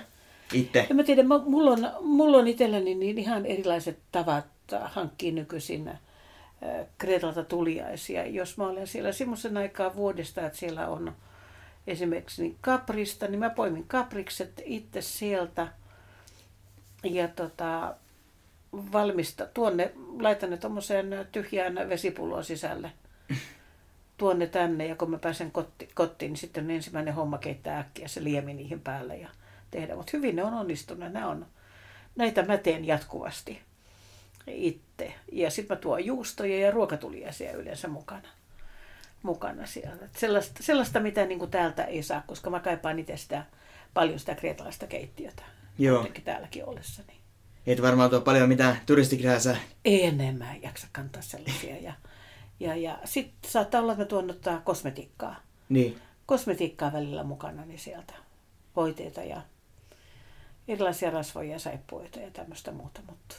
itse? 0.53 0.87
En 0.91 0.97
mä 0.97 1.03
tiedä, 1.03 1.23
mä- 1.23 1.43
mulla 1.47 1.71
on, 1.71 1.91
mulla 2.01 2.37
on 2.39 2.49
itselläni 2.49 2.95
niin 2.95 3.19
ihan 3.19 3.47
erilaiset 3.47 3.99
tavat 4.13 4.45
hankkia 4.85 5.33
nykyisin 5.33 5.89
äh, 5.89 5.97
Kreetalta 6.99 7.45
tuliaisia. 7.45 8.27
Jos 8.27 8.57
mä 8.59 8.67
olen 8.67 8.87
siellä 8.87 9.13
semmoisen 9.13 9.57
aikaa 9.57 9.97
vuodesta, 9.97 10.47
että 10.47 10.59
siellä 10.59 10.89
on 10.89 11.13
esimerkiksi 11.87 12.43
niin 12.43 12.57
kaprista, 12.61 13.29
niin 13.29 13.39
mä 13.39 13.51
poimin 13.51 13.85
kaprikset 13.87 14.63
itse 14.65 15.01
sieltä 15.01 15.69
ja 17.05 17.29
tota, 17.29 17.95
valmista, 18.73 19.47
tuonne, 19.47 19.93
laitan 20.21 20.51
ne 20.51 20.57
tuommoiseen 20.57 21.27
tyhjään 21.33 21.75
vesipulloon 21.89 22.45
sisälle 22.45 22.93
tuonne 24.21 24.47
tänne 24.47 24.87
ja 24.87 24.97
kun 24.97 25.11
mä 25.11 25.19
pääsen 25.19 25.51
kotti, 25.51 25.89
kotiin, 25.95 26.31
niin 26.31 26.37
sitten 26.37 26.65
on 26.65 26.71
ensimmäinen 26.71 27.15
homma 27.15 27.39
keittää 27.39 27.79
äkkiä 27.79 28.09
se 28.09 28.25
liemi 28.25 28.55
niihin 28.55 28.81
päälle 28.81 29.17
ja 29.17 29.29
tehdä. 29.71 29.97
Mutta 29.97 30.11
hyvin 30.15 30.37
ne 30.37 30.45
on 30.45 30.55
onnistuneet. 30.55 31.13
Nämä 31.13 31.29
on, 31.29 31.47
näitä 32.17 32.43
mä 32.43 32.57
teen 32.57 32.85
jatkuvasti 32.85 33.61
itse. 34.47 35.15
Ja 35.33 35.51
sitten 35.51 35.77
mä 35.77 35.81
tuon 35.81 36.05
juustoja 36.05 36.59
ja 36.59 36.71
ruokatuliaisia 36.71 37.53
yleensä 37.53 37.89
mukana, 37.89 38.29
mukana 39.23 39.67
siellä. 39.67 40.05
Et 40.05 40.17
sellaista, 40.17 40.63
sellaista, 40.63 41.01
mitä 41.01 41.27
niin 41.27 41.39
kuin 41.39 41.51
täältä 41.51 41.85
ei 41.85 42.03
saa, 42.03 42.23
koska 42.27 42.51
mä 42.51 42.61
kaipaan 42.61 42.99
itse 42.99 43.17
sitä, 43.17 43.45
paljon 43.95 44.19
sitä 44.19 44.35
kreetalaista 44.35 44.87
keittiötä. 44.87 45.43
Joo. 45.79 45.97
Kuitenkin 45.97 46.25
täälläkin 46.25 46.65
ollessani. 46.65 47.21
Et 47.67 47.83
varmaan 47.83 48.11
tuo 48.11 48.21
paljon 48.21 48.49
mitään 48.49 48.81
turistikirjassa. 48.87 49.57
enemmän 49.85 50.63
jaksa 50.63 50.87
kantaa 50.93 51.23
sellaisia. 51.23 51.77
Ja, 51.77 51.93
ja, 52.61 52.77
ja 52.77 52.99
sitten 53.05 53.51
saattaa 53.51 53.81
olla, 53.81 53.93
että 53.93 54.05
mä 54.05 54.09
tuon 54.09 54.31
ottaa 54.31 54.61
kosmetiikkaa. 54.61 55.37
Niin. 55.69 55.99
Kosmetiikkaa 56.27 56.93
välillä 56.93 57.25
mukana 57.25 57.65
niin 57.65 57.79
sieltä. 57.79 58.15
Voiteita 58.77 59.23
ja 59.23 59.43
erilaisia 60.69 61.11
rasvoja 61.11 61.53
ja 61.53 61.59
saippuita 61.59 62.21
ja 62.21 62.31
tämmöistä 62.31 62.73
muuta. 62.73 63.01
Mutta 63.07 63.35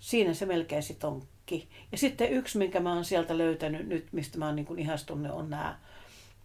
siinä 0.00 0.34
se 0.34 0.46
melkein 0.46 0.82
sitten 0.82 1.10
onkin. 1.10 1.68
Ja 1.92 1.98
sitten 1.98 2.32
yksi, 2.32 2.58
minkä 2.58 2.80
mä 2.80 2.94
oon 2.94 3.04
sieltä 3.04 3.38
löytänyt 3.38 3.88
nyt, 3.88 4.12
mistä 4.12 4.38
mä 4.38 4.46
oon 4.46 4.56
niin 4.56 4.78
ihastunut, 4.78 5.32
on 5.32 5.50
nämä 5.50 5.78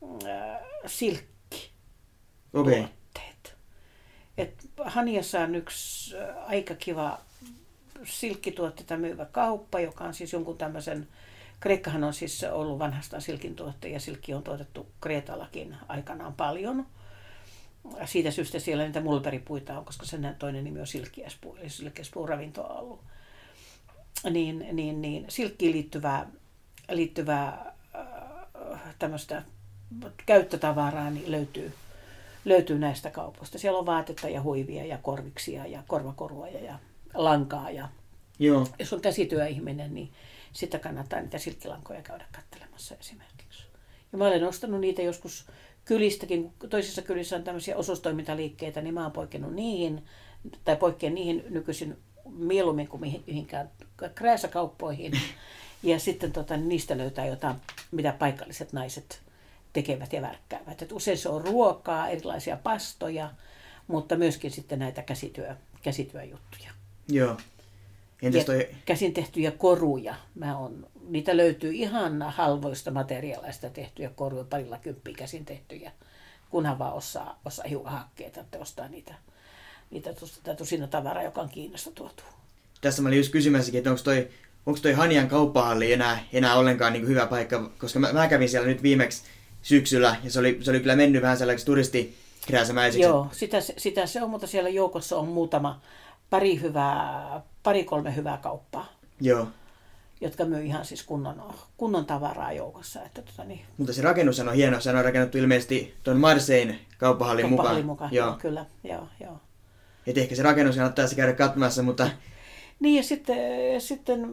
äh, 0.03 0.59
silkki. 0.85 1.71
Okay. 2.53 2.83
Et 4.37 4.69
Haniassa 4.85 5.39
on 5.39 5.55
yksi 5.55 6.17
äh, 6.17 6.35
aika 6.47 6.75
kiva 6.75 7.19
silkkituotteita 8.03 8.97
myyvä 8.97 9.25
kauppa, 9.25 9.79
joka 9.79 10.03
on 10.03 10.13
siis 10.13 10.33
jonkun 10.33 10.57
tämmöisen, 10.57 11.07
Kreikkahan 11.59 12.03
on 12.03 12.13
siis 12.13 12.43
ollut 12.43 12.79
vanhastaan 12.79 13.21
silkin 13.21 13.55
tuotte 13.55 13.89
ja 13.89 13.99
silkki 13.99 14.33
on 14.33 14.43
tuotettu 14.43 14.87
Kreetallakin 15.01 15.75
aikanaan 15.87 16.33
paljon. 16.33 16.85
Siitä 18.05 18.31
syystä 18.31 18.59
siellä 18.59 18.83
niitä 18.83 19.01
mulberipuita 19.01 19.77
on, 19.77 19.85
koska 19.85 20.05
sen 20.05 20.35
toinen 20.39 20.63
nimi 20.63 20.79
on 20.79 20.87
silkkiäspuu, 20.87 21.55
eli 21.55 21.69
silkkiäspuu 21.69 22.27
ravintoa 22.27 22.67
ollut. 22.67 23.03
Niin, 24.29 24.67
niin, 24.71 25.01
niin 25.01 25.25
silkkiin 25.29 25.71
liittyvää, 25.71 26.31
liittyvää 26.89 27.73
äh, 27.95 28.95
tämmöistä 28.99 29.43
käyttötavaraa 30.25 31.09
niin 31.09 31.31
löytyy, 31.31 31.73
löytyy 32.45 32.79
näistä 32.79 33.11
kaupoista. 33.11 33.59
Siellä 33.59 33.79
on 33.79 33.85
vaatetta 33.85 34.29
ja 34.29 34.41
huivia 34.41 34.85
ja 34.85 34.97
korviksia 34.97 35.65
ja 35.65 35.83
korvakoruja 35.87 36.59
ja 36.59 36.79
lankaa. 37.13 37.71
Ja 37.71 37.89
Joo. 38.39 38.67
jos 38.79 38.93
on 38.93 39.01
käsityöihminen, 39.01 39.93
niin 39.93 40.11
sitä 40.53 40.79
kannattaa 40.79 41.21
niitä 41.21 41.37
silkkilankoja 41.37 42.01
käydä 42.01 42.25
katselemassa 42.31 42.95
esimerkiksi. 42.99 43.63
Ja 44.11 44.17
mä 44.17 44.27
olen 44.27 44.47
ostanut 44.47 44.81
niitä 44.81 45.01
joskus 45.01 45.47
kylistäkin, 45.85 46.53
kun 46.59 46.69
toisissa 46.69 47.01
kylissä 47.01 47.35
on 47.35 47.43
tämmöisiä 47.43 47.77
osuustoimintaliikkeitä, 47.77 48.81
niin 48.81 48.93
mä 48.93 49.03
oon 49.03 49.11
poikennut 49.11 49.53
niihin, 49.53 50.05
tai 50.63 50.75
poikkean 50.75 51.15
niihin 51.15 51.45
nykyisin 51.49 51.97
mieluummin 52.29 52.87
kuin 52.87 53.01
mihinkään 53.27 53.69
krääsäkauppoihin. 54.15 55.11
Ja 55.83 55.99
sitten 55.99 56.31
tota, 56.31 56.57
niin 56.57 56.69
niistä 56.69 56.97
löytää 56.97 57.25
jotain, 57.25 57.55
mitä 57.91 58.11
paikalliset 58.19 58.73
naiset 58.73 59.21
tekevät 59.73 60.13
ja 60.13 60.21
värkkäävät. 60.21 60.81
Et 60.81 60.91
usein 60.91 61.17
se 61.17 61.29
on 61.29 61.41
ruokaa, 61.41 62.09
erilaisia 62.09 62.57
pastoja, 62.57 63.31
mutta 63.87 64.15
myöskin 64.15 64.51
sitten 64.51 64.79
näitä 64.79 65.01
käsityö, 65.01 65.55
käsityöjuttuja. 65.81 66.71
Joo. 67.09 67.37
Entäs 68.21 68.45
toi, 68.45 68.69
käsin 68.85 69.13
tehtyjä 69.13 69.51
koruja. 69.51 70.15
Mä 70.35 70.57
on, 70.57 70.87
niitä 71.07 71.37
löytyy 71.37 71.73
ihan 71.73 72.21
halvoista 72.21 72.91
materiaaleista 72.91 73.69
tehtyjä 73.69 74.09
koruja, 74.09 74.43
parilla 74.43 74.77
kymppiä 74.77 75.13
käsin 75.17 75.45
tehtyjä, 75.45 75.91
kunhan 76.49 76.79
vaan 76.79 76.93
osaa, 76.93 77.39
osaa 77.45 77.67
hiukan 77.67 77.93
hakkeita, 77.93 78.41
että 78.41 78.59
ostaa 78.59 78.87
niitä, 78.87 79.15
niitä 79.91 80.13
tusina 80.57 80.87
tavaraa, 80.87 81.23
joka 81.23 81.41
on 81.41 81.49
Kiinasta 81.49 81.91
tuotu. 81.91 82.23
tässä 82.81 83.01
mä 83.01 83.07
olin 83.09 83.17
just 83.19 83.31
kysymässäkin, 83.31 83.77
että 83.77 83.89
onko 83.89 84.01
toi, 84.03 84.27
onko 84.65 84.79
toi 84.81 84.93
Hanian 84.93 85.27
kauppahalli 85.27 85.93
enää, 85.93 86.19
enää 86.33 86.55
ollenkaan 86.55 86.93
niin 86.93 87.07
hyvä 87.07 87.25
paikka, 87.27 87.69
koska 87.77 87.99
mä, 87.99 88.13
mä, 88.13 88.27
kävin 88.27 88.49
siellä 88.49 88.67
nyt 88.67 88.83
viimeksi 88.83 89.23
syksyllä 89.61 90.15
ja 90.23 90.31
se 90.31 90.39
oli, 90.39 90.57
se 90.61 90.71
oli 90.71 90.79
kyllä 90.79 90.95
mennyt 90.95 91.21
vähän 91.21 91.37
sellaiseksi 91.37 91.65
turistikirjaisemäiseksi. 91.65 93.01
Joo, 93.07 93.27
sitä, 93.31 93.61
se- 93.61 93.73
sitä 93.77 94.05
se 94.05 94.23
on, 94.23 94.29
mutta 94.29 94.47
siellä 94.47 94.69
joukossa 94.69 95.17
on 95.17 95.27
muutama, 95.27 95.81
pari, 96.29 96.61
hyvää, 96.61 97.41
pari 97.63 97.83
kolme 97.83 98.15
hyvää 98.15 98.37
kauppaa, 98.37 98.93
Joo. 99.21 99.47
jotka 100.21 100.45
myy 100.45 100.63
ihan 100.65 100.85
siis 100.85 101.03
kunnon, 101.03 101.53
kunnon 101.77 102.05
tavaraa 102.05 102.51
joukossa. 102.53 103.01
Että 103.03 103.21
tota, 103.21 103.43
niin, 103.43 103.61
Mutta 103.77 103.93
se 103.93 104.01
rakennus 104.01 104.39
on 104.39 104.53
hieno, 104.53 104.79
se 104.79 104.89
on 104.89 105.03
rakennettu 105.05 105.37
ilmeisesti 105.37 105.95
tuon 106.03 106.17
Marsein 106.19 106.79
kauppahallin 106.97 107.45
mukaan. 107.49 107.57
kauppahallin 107.57 107.85
mukaan. 107.85 108.13
Joo. 108.13 108.27
Joo. 108.27 108.37
Kyllä, 108.37 108.65
joo, 108.83 109.07
joo. 109.19 109.39
Et 110.07 110.17
ehkä 110.17 110.35
se 110.35 110.43
rakennus 110.43 110.75
kannattaa 110.75 111.05
käydä 111.15 111.33
katsomassa, 111.33 111.83
mutta 111.83 112.09
Niin 112.79 112.95
ja 112.95 113.03
sitten, 113.03 113.81
sitten 113.81 114.29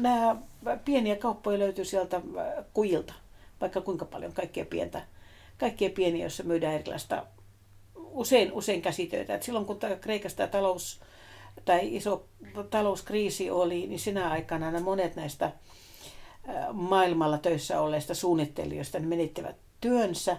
nämä 0.00 0.36
pieniä 0.84 1.16
kauppoja 1.16 1.58
löytyy 1.58 1.84
sieltä 1.84 2.16
äh, 2.16 2.64
kujilta, 2.72 3.14
vaikka 3.60 3.80
kuinka 3.80 4.04
paljon 4.04 4.32
kaikkea 4.32 4.64
pientä, 4.64 5.02
kaikkea 5.58 5.90
pieniä, 5.90 6.24
joissa 6.24 6.42
myydään 6.42 6.74
erilaista, 6.74 7.26
usein, 7.94 8.52
usein 8.52 8.82
käsitöitä. 8.82 9.34
Et 9.34 9.42
silloin 9.42 9.66
kun 9.66 9.78
tämä 9.78 9.96
talous, 10.50 11.00
tai 11.64 11.96
iso 11.96 12.28
talouskriisi 12.70 13.50
oli, 13.50 13.86
niin 13.86 14.00
sinä 14.00 14.30
aikana 14.30 14.70
nämä 14.70 14.84
monet 14.84 15.16
näistä 15.16 15.44
äh, 15.44 15.54
maailmalla 16.72 17.38
töissä 17.38 17.80
olleista 17.80 18.14
suunnittelijoista 18.14 18.98
ne 18.98 19.06
menettivät 19.06 19.56
työnsä 19.80 20.36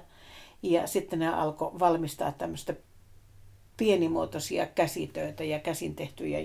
ja 0.63 0.87
sitten 0.87 1.19
ne 1.19 1.27
alkoi 1.27 1.79
valmistaa 1.79 2.31
tämmöistä 2.31 2.73
pienimuotoisia 3.77 4.65
käsitöitä 4.65 5.43
ja 5.43 5.59
käsin 5.59 5.95
tehtyjä, 5.95 6.39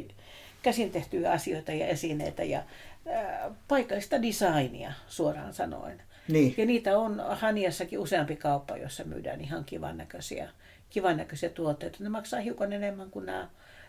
käsin 0.63 0.91
tehtyjä 0.91 1.33
asioita 1.33 1.73
ja 1.73 1.87
esineitä 1.87 2.45
ja 2.45 2.63
ää, 3.07 3.51
paikallista 3.69 4.23
designia 4.23 4.93
suoraan 5.09 5.55
sanoen. 5.55 6.03
niin. 6.29 6.55
Ja 6.57 6.67
niitä 6.67 6.99
on 6.99 7.23
Haniassakin 7.31 7.99
useampi 7.99 8.37
kauppa, 8.37 8.77
jossa 8.77 9.05
myydään 9.05 9.41
ihan 9.41 9.65
kivan 9.65 9.97
näköisiä, 9.97 10.51
kivan 10.91 11.17
näköisiä 11.17 11.49
tuotteita. 11.49 11.99
Ne 12.01 12.09
maksaa 12.09 12.41
hiukan 12.41 12.73
enemmän 12.73 13.11
kuin 13.11 13.27
nämä 13.27 13.49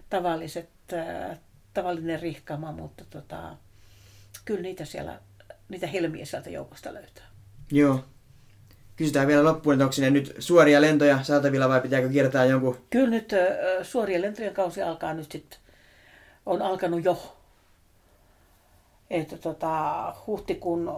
tavalliset, 0.10 0.70
ää, 0.94 1.38
tavallinen 1.74 2.20
rihkama, 2.20 2.72
mutta 2.72 3.06
tota, 3.10 3.56
kyllä 4.46 4.62
niitä 4.62 4.86
siellä, 4.86 5.20
niitä 5.70 5.88
helmiä 5.88 6.26
sieltä 6.26 6.50
joukosta 6.50 6.94
löytää. 6.94 7.26
Joo. 7.72 8.06
Kysytään 8.96 9.28
vielä 9.28 9.44
loppuun, 9.44 9.74
että 9.74 9.84
onko 9.84 9.92
sinne 9.92 10.10
nyt 10.10 10.36
suoria 10.40 10.82
lentoja 10.82 11.24
saatavilla 11.24 11.70
vai 11.70 11.82
pitääkö 11.82 12.10
kiertää 12.10 12.46
jonkun... 12.46 12.78
Kyllä 12.90 13.10
nyt 13.10 13.34
ö, 13.34 13.84
suorien 13.84 14.22
lentojen 14.22 14.54
kausi 14.54 14.82
alkaa 14.82 15.14
nyt 15.14 15.32
sitten, 15.32 15.60
on 16.46 16.62
alkanut 16.62 17.06
jo. 17.06 17.38
Että 19.10 19.38
tota, 19.38 20.16
huhtikuun, 20.28 20.92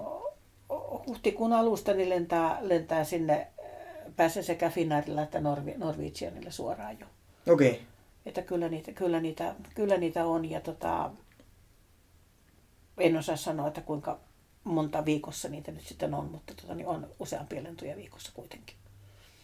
huhtikuun 1.07 1.53
alusta 1.53 1.93
niin 1.93 2.09
lentää, 2.09 2.57
lentää 2.61 3.03
sinne, 3.03 3.47
pääsee 4.15 4.43
sekä 4.43 4.69
Finnairilla 4.69 5.21
että 5.21 5.39
Norvi, 5.39 5.73
Norwegianilla 5.77 6.51
suoraan 6.51 6.97
jo. 6.99 7.05
Okei. 7.53 7.71
Okay. 7.71 7.81
Että 8.25 8.41
kyllä 8.41 8.69
niitä, 8.69 8.91
kyllä 8.91 9.19
niitä, 9.19 9.55
kyllä 9.75 9.97
niitä 9.97 10.25
on 10.25 10.49
ja 10.49 10.61
tota, 10.61 11.11
en 12.97 13.17
osaa 13.17 13.35
sanoa, 13.35 13.67
että 13.67 13.81
kuinka 13.81 14.19
monta 14.65 15.05
viikossa 15.05 15.49
niitä 15.49 15.71
nyt 15.71 15.87
sitten 15.87 16.13
on, 16.13 16.25
mutta 16.25 16.53
tota, 16.61 16.75
niin 16.75 16.87
on 16.87 17.07
useampia 17.19 17.63
lentoja 17.63 17.95
viikossa 17.95 18.31
kuitenkin. 18.33 18.75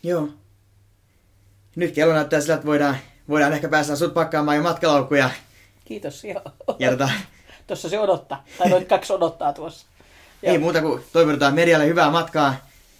Joo. 0.04 0.30
Nyt 1.76 1.96
kello 1.96 2.14
näyttää 2.14 2.42
sillä, 2.42 2.56
että 2.56 2.68
voidaan, 2.68 2.98
voidaan 3.30 3.54
ehkä 3.54 3.70
päästä 3.70 3.96
sut 3.96 4.14
pakkaamaan 4.14 4.58
jo 4.58 4.64
matkalaukkuja. 4.64 5.30
Kiitos, 5.86 6.24
joo. 6.24 6.42
Ja 6.80 6.92
tota, 6.92 7.10
Tuossa 7.68 7.90
se 7.90 8.00
odottaa. 8.00 8.46
Tai 8.58 8.70
noit 8.70 8.88
kaksi 8.88 9.14
odottaa 9.14 9.54
tuossa. 9.54 9.88
ei 10.44 10.58
muuta 10.58 10.82
kuin 10.82 11.04
toivotetaan 11.14 11.54
Merjalle 11.54 11.86
hyvää 11.86 12.12
matkaa. 12.12 12.56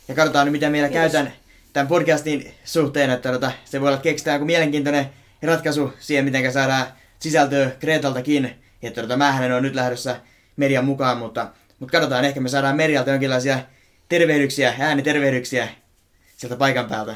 Ja 0.08 0.16
katsotaan 0.16 0.46
nyt, 0.46 0.52
mitä 0.52 0.70
meillä 0.70 0.90
Kiitos. 0.90 1.12
käytän 1.12 1.34
tämän 1.74 1.88
podcastin 1.88 2.54
suhteen. 2.66 3.10
Että 3.10 3.32
tota, 3.32 3.52
se 3.66 3.82
voi 3.82 3.88
olla, 3.88 3.98
keksitään 3.98 4.36
joku 4.36 4.46
mielenkiintoinen 4.46 5.10
ratkaisu 5.42 5.94
siihen, 6.00 6.26
miten 6.26 6.54
saadaan 6.54 6.86
sisältöä 7.20 7.72
Kreetaltakin. 7.80 8.56
Että 8.82 9.02
tota, 9.02 9.18
mähän 9.18 9.52
on 9.52 9.64
nyt 9.64 9.76
lähdössä 9.76 10.22
Merjan 10.58 10.86
mukaan, 10.86 11.18
mutta, 11.18 11.48
mutta 11.82 11.92
katsotaan, 11.92 12.26
ehkä 12.26 12.40
me 12.40 12.50
saadaan 12.50 12.76
Merjalta 12.76 13.10
jonkinlaisia 13.10 13.60
tervehdyksiä, 14.10 14.74
äänitervehdyksiä 14.80 15.68
sieltä 16.38 16.56
paikan 16.56 16.86
päältä. 16.86 17.16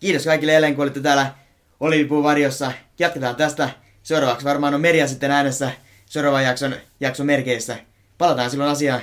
Kiitos 0.00 0.24
kaikille 0.24 0.52
jälleen, 0.52 0.74
kun 0.74 0.82
olitte 0.82 1.00
täällä 1.00 1.34
Olivipuun 1.80 2.24
varjossa. 2.24 2.72
Jatketaan 2.98 3.36
tästä. 3.36 3.70
Seuraavaksi 4.02 4.44
varmaan 4.44 4.74
on 4.74 4.80
Merja 4.80 5.08
sitten 5.08 5.30
äänessä 5.30 5.70
seuraavan 6.06 6.44
jakson, 6.44 6.74
jakson 7.00 7.26
merkeissä. 7.26 7.76
Palataan 8.18 8.50
silloin 8.50 8.70
asiaan. 8.70 9.00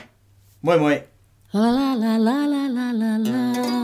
Moi 0.62 0.80
moi! 0.80 1.04
La 1.54 1.76
la 1.76 2.00
la 2.00 2.26
la 2.26 2.50
la 2.50 2.74
la 2.74 2.92
la 3.00 3.74
la. 3.74 3.79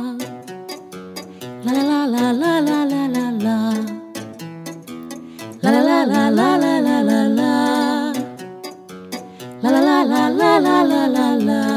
la 10.60 10.84
la 10.84 11.08
la 11.08 11.36
la. 11.36 11.75